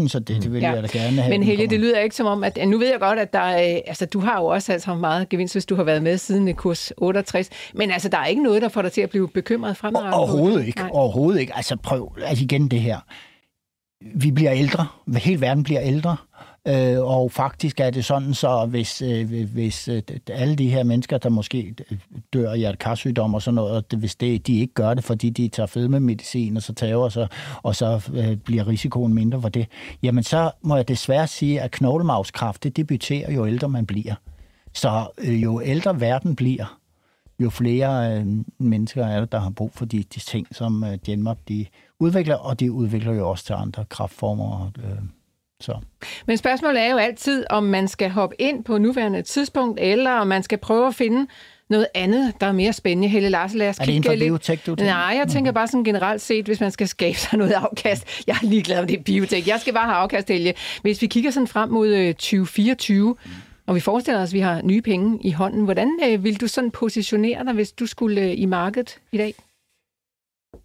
[0.00, 0.72] 3.000, så det, det vil ja.
[0.72, 1.38] jeg da gerne have.
[1.38, 3.80] Men Helge, det lyder ikke som om, at nu ved jeg godt, at der er,
[3.86, 6.92] altså, du har jo også altså meget gevinst, hvis du har været med siden kurs
[6.96, 7.50] 68.
[7.74, 10.14] Men altså, der er ikke noget, der får dig til at blive bekymret fremadrettet?
[10.14, 10.80] Overhovedet ikke.
[10.80, 10.90] Nej.
[10.92, 11.56] Overhovedet ikke.
[11.56, 12.98] Altså prøv, altså igen det her.
[14.14, 14.86] Vi bliver ældre.
[15.16, 16.16] Hele verden bliver ældre.
[16.68, 21.18] Øh, og faktisk er det sådan, så hvis, øh, hvis øh, alle de her mennesker,
[21.18, 21.74] der måske
[22.32, 25.66] dør af hjertekarsygdom og sådan noget, hvis det, de ikke gør det, fordi de tager
[25.66, 27.28] fedmemedicin og så tager sig,
[27.62, 29.66] og så øh, bliver risikoen mindre for det,
[30.02, 34.14] jamen så må jeg desværre sige, at knoglemavskræft, det debuterer jo ældre man bliver.
[34.72, 36.78] Så øh, jo ældre verden bliver,
[37.40, 38.26] jo flere øh,
[38.58, 41.66] mennesker er der, der har brug for de, de ting, som øh, Genmap de
[41.98, 44.70] udvikler, og de udvikler jo også til andre kraftformer.
[44.78, 44.98] Øh,
[45.64, 45.78] så.
[46.26, 50.26] Men spørgsmålet er jo altid, om man skal hoppe ind på nuværende tidspunkt, eller om
[50.26, 51.26] man skal prøve at finde
[51.70, 53.08] noget andet, der er mere spændende.
[53.08, 54.92] Helle Lars, lad os Er det inden for biotek, du tænker?
[54.92, 58.22] Nej, jeg tænker bare sådan generelt set, hvis man skal skabe sig noget afkast.
[58.26, 59.48] Jeg er ligeglad om det er biotek.
[59.48, 60.54] Jeg skal bare have afkast, Helge.
[60.82, 63.32] Hvis vi kigger sådan frem mod 2024, øh,
[63.66, 66.46] og vi forestiller os, at vi har nye penge i hånden, hvordan øh, vil du
[66.46, 69.34] sådan positionere dig, hvis du skulle øh, i markedet i dag?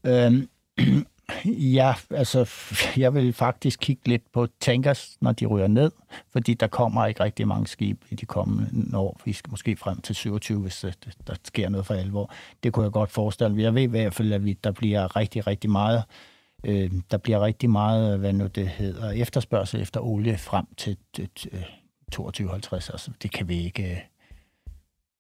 [0.06, 0.50] Øhm,
[1.46, 2.50] ja, altså,
[2.98, 5.92] jeg vil faktisk kigge lidt på tankers, når de ryger ned,
[6.32, 9.22] fordi der kommer ikke rigtig mange skibe i de kommende år.
[9.26, 10.94] Vi skal måske frem til 27, hvis øh,
[11.28, 12.34] der, sker noget for alvor.
[12.64, 13.64] Det kunne jeg godt forestille mig.
[13.64, 16.04] Jeg ved i hvert fald, at vi, der bliver rigtig, rigtig meget
[16.64, 21.30] øh, der bliver rigtig meget, hvad nu det hedder, efterspørgsel efter olie frem til, til
[22.12, 22.90] 2250.
[22.90, 23.98] Øh, altså, det kan vi ikke, øh,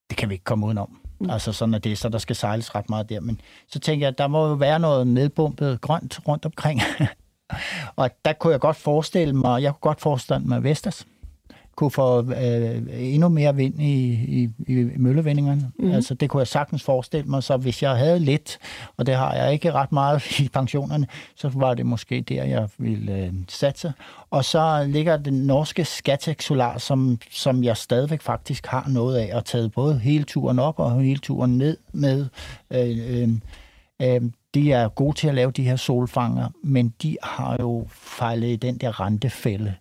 [0.09, 1.08] det kan vi ikke komme udenom.
[1.19, 1.29] Mm.
[1.29, 3.19] Altså sådan er det, så der skal sejles ret meget der.
[3.19, 6.81] Men så tænker jeg, at der må jo være noget nedbumpet grønt rundt omkring.
[7.95, 11.07] og der kunne jeg godt forestille mig, jeg kunne godt forestille mig Vestas
[11.79, 15.71] kunne få øh, endnu mere vind i, i, i møllevindingerne.
[15.79, 15.91] Mm.
[15.91, 17.43] Altså, det kunne jeg sagtens forestille mig.
[17.43, 18.59] Så hvis jeg havde lidt,
[18.97, 22.69] og det har jeg ikke ret meget i pensionerne, så var det måske der, jeg
[22.77, 23.93] ville øh, satse.
[24.29, 29.37] Og så ligger den norske Skatex Solar, som, som jeg stadigvæk faktisk har noget af,
[29.37, 32.25] at tage både hele turen op og hele turen ned med.
[32.71, 33.29] Øh, øh,
[34.01, 34.21] øh,
[34.53, 38.55] de er gode til at lave de her solfanger, men de har jo fejlet i
[38.55, 39.75] den der rentefælde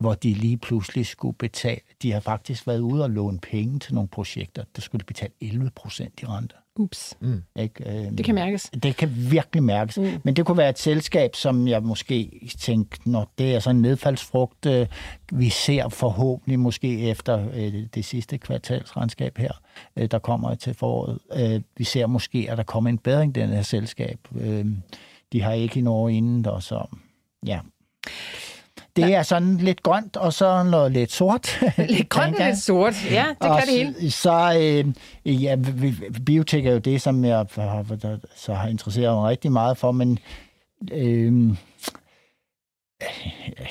[0.00, 1.80] hvor de lige pludselig skulle betale.
[2.02, 4.64] De har faktisk været ude og låne penge til nogle projekter.
[4.76, 6.54] Der skulle de betale 11 procent i rente.
[6.76, 7.16] Ups.
[7.20, 7.42] Mm.
[7.56, 8.04] Ikke?
[8.04, 8.70] Øhm, det kan mærkes.
[8.82, 9.98] Det kan virkelig mærkes.
[9.98, 10.20] Mm.
[10.24, 13.82] Men det kunne være et selskab, som jeg måske tænkte, når det er sådan en
[13.82, 14.86] nedfaldsfrugt, øh,
[15.32, 19.52] vi ser forhåbentlig måske efter øh, det sidste kvartalsregnskab her,
[19.96, 21.18] øh, der kommer til foråret.
[21.34, 24.18] Øh, vi ser måske, at der kommer en bedring i den her selskab.
[24.40, 24.66] Øh,
[25.32, 26.86] de har ikke i Norge inden, og så
[27.46, 27.60] ja.
[29.06, 31.60] Det er sådan lidt grønt, og så noget lidt sort.
[31.88, 34.10] lidt grønt og lidt sort, ja, det og kan det hele.
[34.10, 34.54] Så,
[35.24, 35.56] øh, ja,
[36.26, 37.84] biotek er jo det, som jeg har,
[38.36, 40.18] så har interesseret mig rigtig meget for, men
[40.92, 41.56] øh,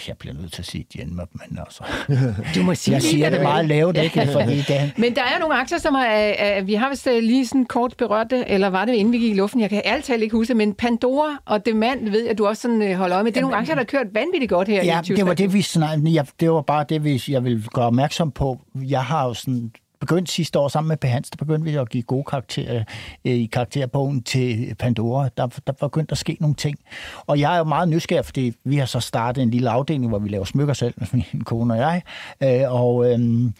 [0.08, 1.84] jeg bliver nødt til at sige Genmap, men altså...
[2.56, 4.28] Du må sige jeg siger det meget lavt, ikke?
[4.42, 4.94] Fordi det...
[4.98, 6.62] Men der er nogle aktier, som er...
[6.62, 9.32] vi har vist øh, lige sådan kort berørt det, eller var det inden vi gik
[9.32, 9.62] i luften?
[9.62, 12.98] Jeg kan talt ikke huske men Pandora og Demand ved at du også sådan øh,
[12.98, 13.32] holder øje med.
[13.32, 15.54] Det er nogle aktier, der har kørt vanvittigt godt her ja, i det var det,
[15.54, 18.60] vi snakkede, ja, det var bare det, vi, jeg vil gøre opmærksom på.
[18.76, 22.04] Jeg har jo sådan begyndte sidste år sammen med Behans, der begyndte vi at give
[22.04, 22.84] gode karakterer
[23.26, 25.30] øh, i karakterbogen til Pandora.
[25.38, 26.80] Der, der begyndte at ske nogle ting.
[27.28, 30.20] Og jeg er jo meget nysgerrig, fordi vi har så startet en lille afdeling, hvor
[30.20, 32.02] vi laver smykker selv, min kone og jeg.
[32.43, 33.52] Øh, og øh,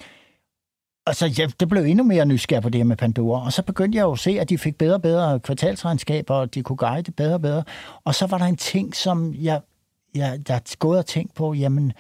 [1.08, 3.46] Altså, ja, det blev endnu mere nysgerrig på det her med Pandora.
[3.46, 6.54] Og så begyndte jeg jo at se, at de fik bedre og bedre kvartalsregnskaber, og
[6.54, 7.64] de kunne guide bedre og bedre.
[8.04, 9.62] Og så var der en ting, som jeg,
[10.16, 11.94] jeg, jeg gået og tænkt på, jamen,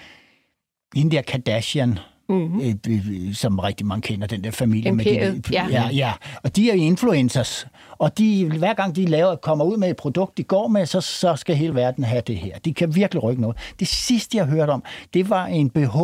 [0.95, 1.99] hende der Kardashian,
[2.30, 3.34] mm-hmm.
[3.34, 4.89] som rigtig mange kender, den der familie.
[4.89, 5.67] Imperiet, med de, ja.
[5.69, 5.89] ja.
[5.91, 6.13] ja.
[6.43, 7.67] Og de er influencers.
[7.97, 11.01] Og de, hver gang de laver, kommer ud med et produkt, de går med, så,
[11.01, 12.59] så skal hele verden have det her.
[12.59, 13.57] De kan virkelig rykke noget.
[13.80, 15.97] Det sidste, jeg hørte om, det var en BH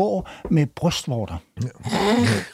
[0.51, 1.37] med brystvorter.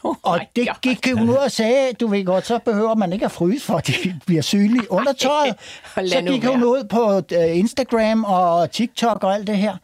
[0.03, 3.25] oh og det gik hun ud og sagde, du ved godt, så behøver man ikke
[3.25, 3.93] at fryse, for de
[4.25, 5.55] bliver sygelige under tøjet.
[6.11, 9.77] så gik hun ud på øh, Instagram og TikTok og alt det her.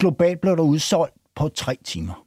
[0.00, 2.23] Globalt blev der udsolgt på tre timer.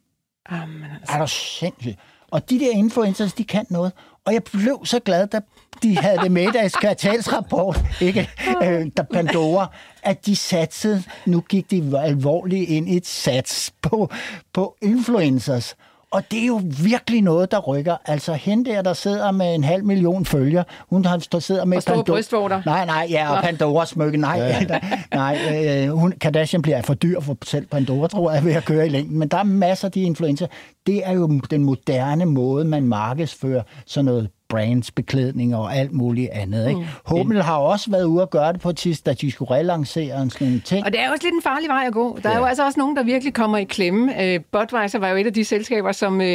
[0.49, 1.15] Amen, altså.
[1.15, 1.99] Er du sindssygt?
[2.31, 3.91] Og de der influencers, de kan noget.
[4.25, 5.39] Og jeg blev så glad, da
[5.83, 8.29] de havde det med i deres kvartalsrapport, ikke?
[8.63, 9.71] Øh, der Pandora,
[10.03, 14.09] at de satsede, nu gik de alvorligt ind i et sats på,
[14.53, 15.75] på influencers.
[16.17, 17.95] Og det er jo virkelig noget, der rykker.
[18.05, 21.77] Altså hende der, der sidder med en halv million følger, hun har, der sidder med...
[21.77, 22.15] Og store Pandora.
[22.15, 22.61] brystvorter.
[22.65, 24.17] Nej, nej, ja, og Pandora smykke.
[24.17, 24.79] Nej, ja.
[25.13, 28.85] nej øh, hun, Kardashian bliver for dyr for selv Pandora, tror jeg, ved at køre
[28.85, 29.19] i længden.
[29.19, 30.47] Men der er masser af de influencer.
[30.87, 36.29] Det er jo den moderne måde, man markedsfører sådan noget brands, beklædning og alt muligt
[36.29, 36.67] andet.
[36.67, 36.79] Ikke?
[36.79, 36.85] Mm.
[37.05, 40.21] Hummel har også været ude at gøre det på et tidspunkt, da de skulle relancere
[40.21, 40.85] en sådan ting.
[40.85, 42.19] Og det er også lidt en farlig vej at gå.
[42.23, 42.35] Der ja.
[42.35, 44.03] er jo altså også nogen, der virkelig kommer i klemme.
[44.03, 46.25] Uh, Budweiser var jo et af de selskaber, som uh,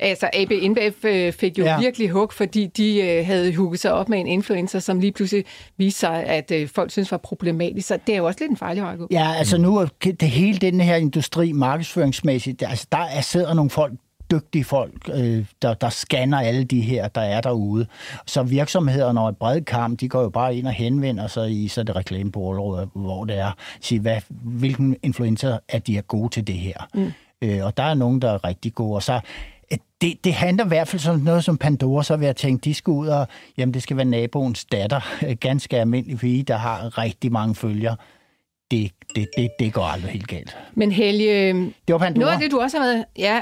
[0.00, 1.78] altså AB InBev uh, fik jo ja.
[1.80, 5.44] virkelig hug, fordi de uh, havde hugget sig op med en influencer, som lige pludselig
[5.76, 7.88] viste sig, at uh, folk synes var problematisk.
[7.88, 9.06] Så det er jo også lidt en farlig vej at gå.
[9.10, 13.70] Ja, altså nu er det hele den her industri markedsføringsmæssigt, altså der er, sidder nogle
[13.70, 13.92] folk
[14.30, 17.86] dygtige folk, øh, der, der scanner alle de her, der er derude.
[18.26, 21.68] Så virksomhederne og et bredt kamp, de går jo bare ind og henvender sig i
[21.68, 26.46] så det reklamebureau, hvor det er, sige, hvad, hvilken influencer er de er gode til
[26.46, 26.88] det her.
[26.94, 27.12] Mm.
[27.42, 28.94] Øh, og der er nogen, der er rigtig gode.
[28.94, 29.20] Og så
[29.72, 32.64] øh, det, det handler i hvert fald som noget som Pandora, så vil jeg tænke,
[32.64, 33.26] de skal ud og,
[33.58, 37.96] jamen det skal være naboens datter, ganske almindelig pige, der har rigtig mange følgere.
[38.70, 40.56] Det, det, det, det går aldrig helt galt.
[40.74, 42.20] Men Helge, det var Pandora.
[42.20, 43.40] noget af det, du også har været, ja,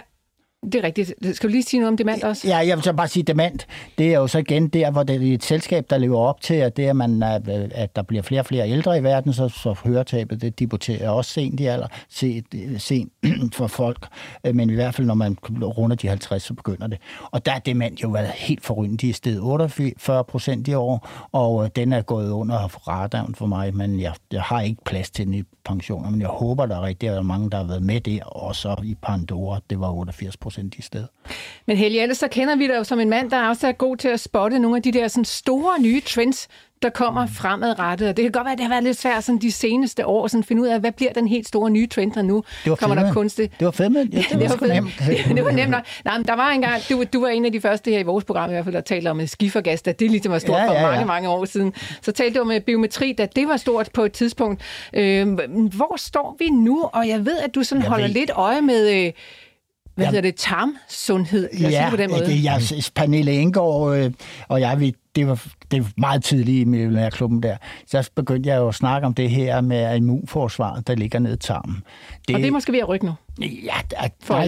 [0.73, 1.15] det er rigtigt.
[1.33, 2.49] Skal du lige sige noget om demand også?
[2.49, 3.59] Ja, jeg vil så bare sige, demand,
[3.99, 6.55] det er jo så igen der, hvor det er et selskab, der lever op til,
[6.55, 9.49] at det er, man, øh, at der bliver flere og flere ældre i verden, så,
[9.49, 13.13] så høretabet, det debuterer også sent i alder, øh, sent, sent
[13.59, 14.07] for folk,
[14.45, 16.99] øh, men i hvert fald, når man runder de 50, så begynder det.
[17.31, 18.97] Og der er demand jo været helt forrygende.
[18.97, 23.77] De er steget 48 procent i år, og den er gået under radaren for mig,
[23.77, 26.83] men jeg, jeg har ikke plads til den i pensioner, men jeg håber, der er
[26.83, 30.56] rigtig mange, der har været med det, og så i Pandora, det var 88 procent
[30.79, 31.09] i stedet.
[31.67, 33.73] Men Helge, ellers så kender vi dig jo som en mand, der er også er
[33.73, 36.49] god til at spotte nogle af de der sådan store nye trends,
[36.83, 38.09] der kommer fremadrettet.
[38.09, 40.25] Og det kan godt være, at det har været lidt svært sådan de seneste år
[40.25, 42.77] at finde ud af, hvad bliver den helt store nye trend, der nu det var
[42.77, 43.51] kommer der kunstig.
[43.59, 43.99] Det var fedme.
[43.99, 45.03] Ja, det, det, var nemt.
[45.37, 45.83] det var nemt nok.
[46.05, 48.25] Nej, men der var engang, du, du var en af de første her i vores
[48.25, 50.73] program i hvert fald, der talte om skifergas, da det ligesom var stort ja, ja,
[50.73, 50.85] ja.
[50.85, 51.75] for mange, mange år siden.
[52.03, 54.63] Så talte du om biometri, da det var stort på et tidspunkt.
[54.95, 55.29] Øh,
[55.77, 56.83] hvor står vi nu?
[56.93, 58.15] Og jeg ved, at du sådan jeg holder ved...
[58.15, 59.07] lidt øje med...
[59.07, 59.13] Øh,
[59.97, 61.49] hvad hedder det, tarmsundhed?
[61.61, 62.41] Jeg ja, på den måde.
[62.45, 62.63] Jeg,
[62.95, 64.13] Pernille Engård øh,
[64.49, 67.57] og jeg, vi det var, det var meget tidligt i millionærklubben der.
[67.87, 71.37] Så begyndte jeg jo at snakke om det her med immunforsvaret, der ligger ned i
[71.37, 71.83] tarmen.
[72.29, 73.13] Det, og det er måske ved at rykke nu?
[73.41, 73.97] Ja, der,
[74.29, 74.47] der,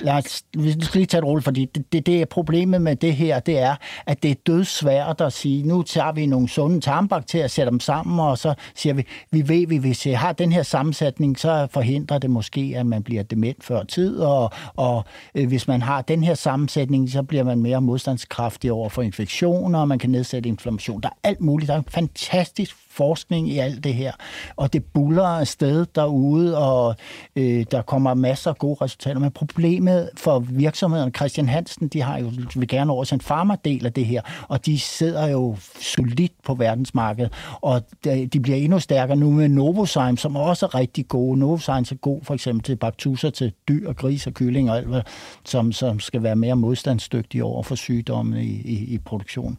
[0.00, 2.96] lad os, vi skal lige tage et roligt, fordi det, det, det er problemet med
[2.96, 3.76] det her, det er,
[4.06, 8.20] at det er dødsvært at sige, nu tager vi nogle sunde tarmbakterier, sætter dem sammen,
[8.20, 12.18] og så siger vi, vi ved, vi, hvis jeg har den her sammensætning, så forhindrer
[12.18, 16.24] det måske, at man bliver dement før tid, og, og øh, hvis man har den
[16.24, 21.00] her sammensætning, så bliver man mere modstandskraftig over for infektioner, og man kan nedsætte inflammation.
[21.00, 21.68] Der er alt muligt.
[21.68, 24.12] Der er en fantastisk forskning i alt det her,
[24.56, 26.96] og det buller afsted derude, og
[27.36, 29.20] øh, der kommer masser af gode resultater.
[29.20, 33.92] Men problemet for virksomheden, Christian Hansen, de har jo vil gerne over en farmadel af
[33.92, 39.30] det her, og de sidder jo solidt på verdensmarkedet, og de bliver endnu stærkere nu
[39.30, 41.38] med Novozyme, som også er rigtig gode.
[41.38, 44.86] Novozyme er god for eksempel til baktuser, til dyr, og gris og kylling og alt,
[44.86, 45.02] hvad,
[45.44, 49.58] som, som skal være mere modstandsdygtige over for sygdomme i, i, i produktion.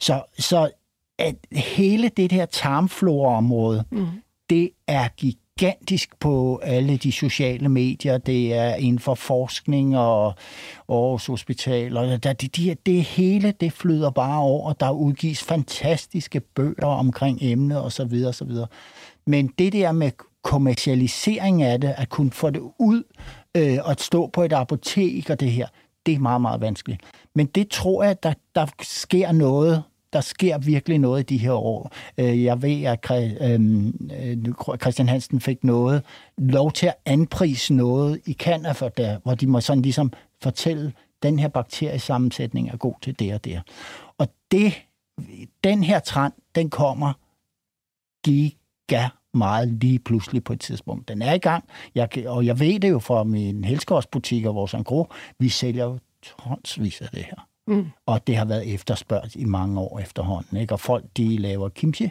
[0.00, 0.70] Så, så
[1.18, 4.06] at hele det her tarmflora-område, mm.
[4.50, 8.18] det er gigantisk på alle de sociale medier.
[8.18, 10.34] Det er inden for forskning og
[10.88, 11.96] Aarhus Hospital.
[11.96, 14.72] Og der, det, de, det hele, det flyder bare over.
[14.72, 18.24] Der udgives fantastiske bøger omkring emnet osv.
[18.26, 18.50] osv.
[19.26, 20.10] Men det der med
[20.44, 23.02] kommercialisering af det, at kunne få det ud
[23.56, 25.66] øh, og at stå på et apotek og det her,
[26.06, 27.00] det er meget, meget vanskeligt.
[27.34, 31.52] Men det tror jeg, der, der sker noget der sker virkelig noget i de her
[31.52, 31.92] år.
[32.18, 33.10] Øh, jeg ved, at
[33.42, 36.02] øhm, øh, Christian Hansen fik noget,
[36.38, 40.92] lov til at anprise noget i Canada, der, hvor de må sådan ligesom fortælle,
[41.22, 43.62] den her bakteriesammensætning er god til det og det.
[44.18, 44.72] Og det,
[45.64, 47.12] den her trend, den kommer
[48.24, 51.08] giga meget lige pludselig på et tidspunkt.
[51.08, 54.74] Den er i gang, jeg, og jeg ved det jo fra min helskårsbutik og vores
[54.74, 55.06] angro,
[55.38, 57.47] vi sælger jo tonsvis af det her.
[57.68, 57.86] Mm.
[58.06, 60.56] Og det har været efterspørgt i mange år efterhånden.
[60.56, 60.74] Ikke?
[60.74, 62.10] Og folk, de laver kimchi.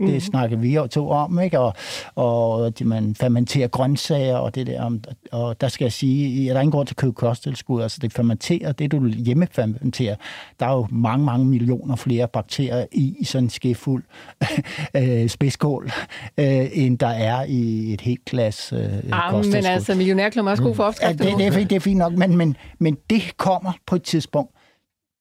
[0.00, 0.20] Det mm.
[0.20, 1.58] snakker vi jo to om, ikke?
[1.58, 1.72] Og,
[2.14, 4.98] og man fermenterer grøntsager og det der.
[5.32, 7.82] Og der skal jeg sige, at der er ingen grund til at købe kosttilskud.
[7.82, 10.16] Altså det fermenterer, det du hjemmefermenterer,
[10.60, 14.04] der er jo mange, mange millioner flere bakterier i, i sådan en skefuld
[14.96, 15.90] øh, spidskål,
[16.38, 18.80] øh, end der er i et helt glas øh,
[19.12, 21.20] ah, Men altså, millionærklummer er også god for opskrift.
[21.20, 24.02] Ja, det, det, er, det er fint nok, men, men, men det kommer på et
[24.02, 24.55] tidspunkt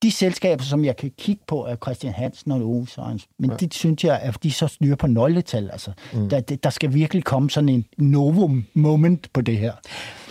[0.04, 3.26] de selskaber, som jeg kan kigge på, er Christian Hansen og Ove Sørens.
[3.40, 3.56] Men ja.
[3.56, 5.70] de synes jeg, at de så styrer på nøgletal.
[5.72, 5.92] Altså.
[6.14, 6.30] Mm.
[6.30, 9.72] Der, der skal virkelig komme sådan en novum moment på det her.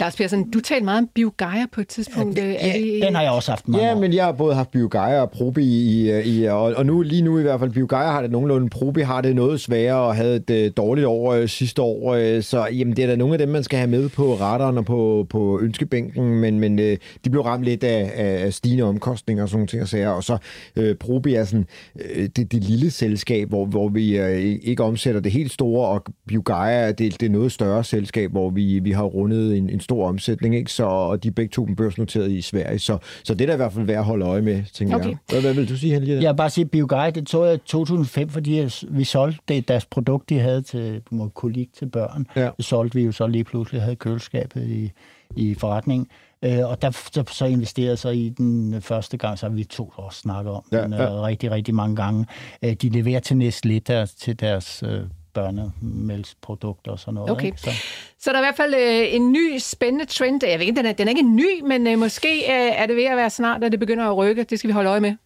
[0.00, 2.38] Lars Persson, du talte meget om BioGaia på et tidspunkt.
[2.38, 2.54] Ja, det,
[3.00, 4.00] ja, den har jeg også haft mange Ja, år.
[4.00, 7.38] men jeg har både haft BioGaia og Probi, i, i, og, og nu, lige nu
[7.38, 10.66] i hvert fald, BioGaia har det nogenlunde, Probi har det noget sværere og havde et
[10.66, 13.48] uh, dårligt år uh, sidste år, uh, så jamen, det er da nogle af dem,
[13.48, 16.84] man skal have med på radaren og på, på ønskebænken, men, men uh,
[17.24, 18.12] de blev ramt lidt af,
[18.44, 20.38] af stigende omkostninger sådan nogle ting og sager, og så
[20.76, 24.26] uh, Probi er sådan uh, det, det lille selskab, hvor, hvor vi uh,
[24.62, 28.78] ikke omsætter det helt store, og BioGaia det, det er noget større selskab, hvor vi,
[28.78, 30.72] vi har rundet en, en stor omsætning, ikke?
[30.72, 32.78] Så, og de er begge to børsnoteret i Sverige.
[32.78, 35.08] Så, så det er da i hvert fald værd at holde øje med, tænker okay.
[35.08, 35.16] jeg.
[35.28, 36.22] Hvad, hvad vil du sige, Helge?
[36.22, 39.86] Jeg vil bare sige, BioGuide, det tog jeg i 2005, fordi vi solgte det, deres
[39.86, 41.02] produkt, de havde til
[41.34, 42.26] kolik til børn.
[42.36, 42.50] Ja.
[42.56, 44.90] Det solgte vi jo så lige pludselig, havde køleskabet i,
[45.36, 46.06] i forretningen.
[46.44, 49.92] Øh, og der så, så investerede så i den første gang, så har vi to
[49.96, 51.04] også snakket om ja, den ja.
[51.04, 52.26] Øh, rigtig, rigtig mange gange.
[52.62, 55.00] Øh, de leverer til Nestlé der, til deres øh,
[55.34, 57.30] børnemælksprodukter og sådan noget.
[57.30, 57.46] Okay.
[57.46, 57.60] Ikke?
[57.60, 57.70] Så.
[58.18, 60.40] så der er i hvert fald øh, en ny spændende trend.
[60.46, 62.96] Jeg ved ikke, den er, den er ikke ny, men øh, måske øh, er det
[62.96, 64.42] ved at være snart, at det begynder at rykke.
[64.44, 65.16] Det skal vi holde øje med.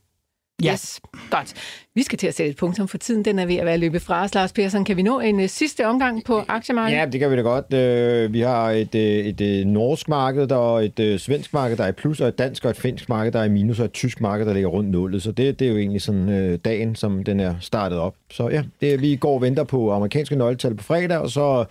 [0.64, 0.72] Ja.
[0.72, 1.00] Yes,
[1.30, 1.54] godt.
[1.94, 3.24] Vi skal til at sætte et punktum for tiden.
[3.24, 4.84] Den er ved at være løbet fra os, Lars Persson.
[4.84, 7.00] Kan vi nå en uh, sidste omgang på aktiemarkedet?
[7.00, 7.74] Ja, det kan vi da godt.
[7.74, 11.84] Øh, Vi har et, øh, et, norsk marked, der er et øh, svensk marked, der
[11.84, 13.84] er i plus, og et dansk og et finsk marked, der er i minus, og
[13.84, 15.22] et tysk marked, der ligger rundt nullet.
[15.22, 18.14] Så det, det er jo egentlig sådan øh, dagen, som den er startet op.
[18.30, 21.64] Så ja, det, vi går og venter på amerikanske nøgletal på fredag, og så...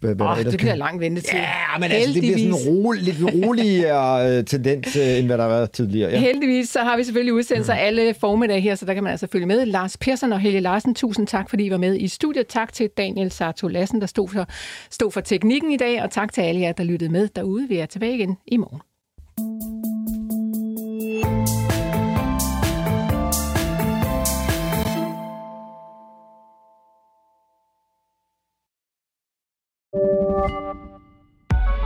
[0.00, 1.38] Hvad, hvad ellers det kan- bliver lang ventetid.
[1.38, 3.16] Ja, men altså, det bliver sådan en ro, lidt
[3.46, 6.10] roligere øh, tendens, øh, end hvad der har været tidligere.
[6.10, 6.18] Ja.
[6.18, 9.46] Heldigvis så har vi selvfølgelig udsendelser alle formiddag her, så der kan man altså følge
[9.46, 9.66] med.
[9.66, 12.46] Lars Persson og Helge Larsen, tusind tak, fordi I var med i studiet.
[12.46, 14.46] Tak til Daniel Sarto Lassen, der stod for,
[14.90, 17.68] stod for teknikken i dag, og tak til alle jer, der lyttede med derude.
[17.68, 18.80] Vi er tilbage igen i morgen.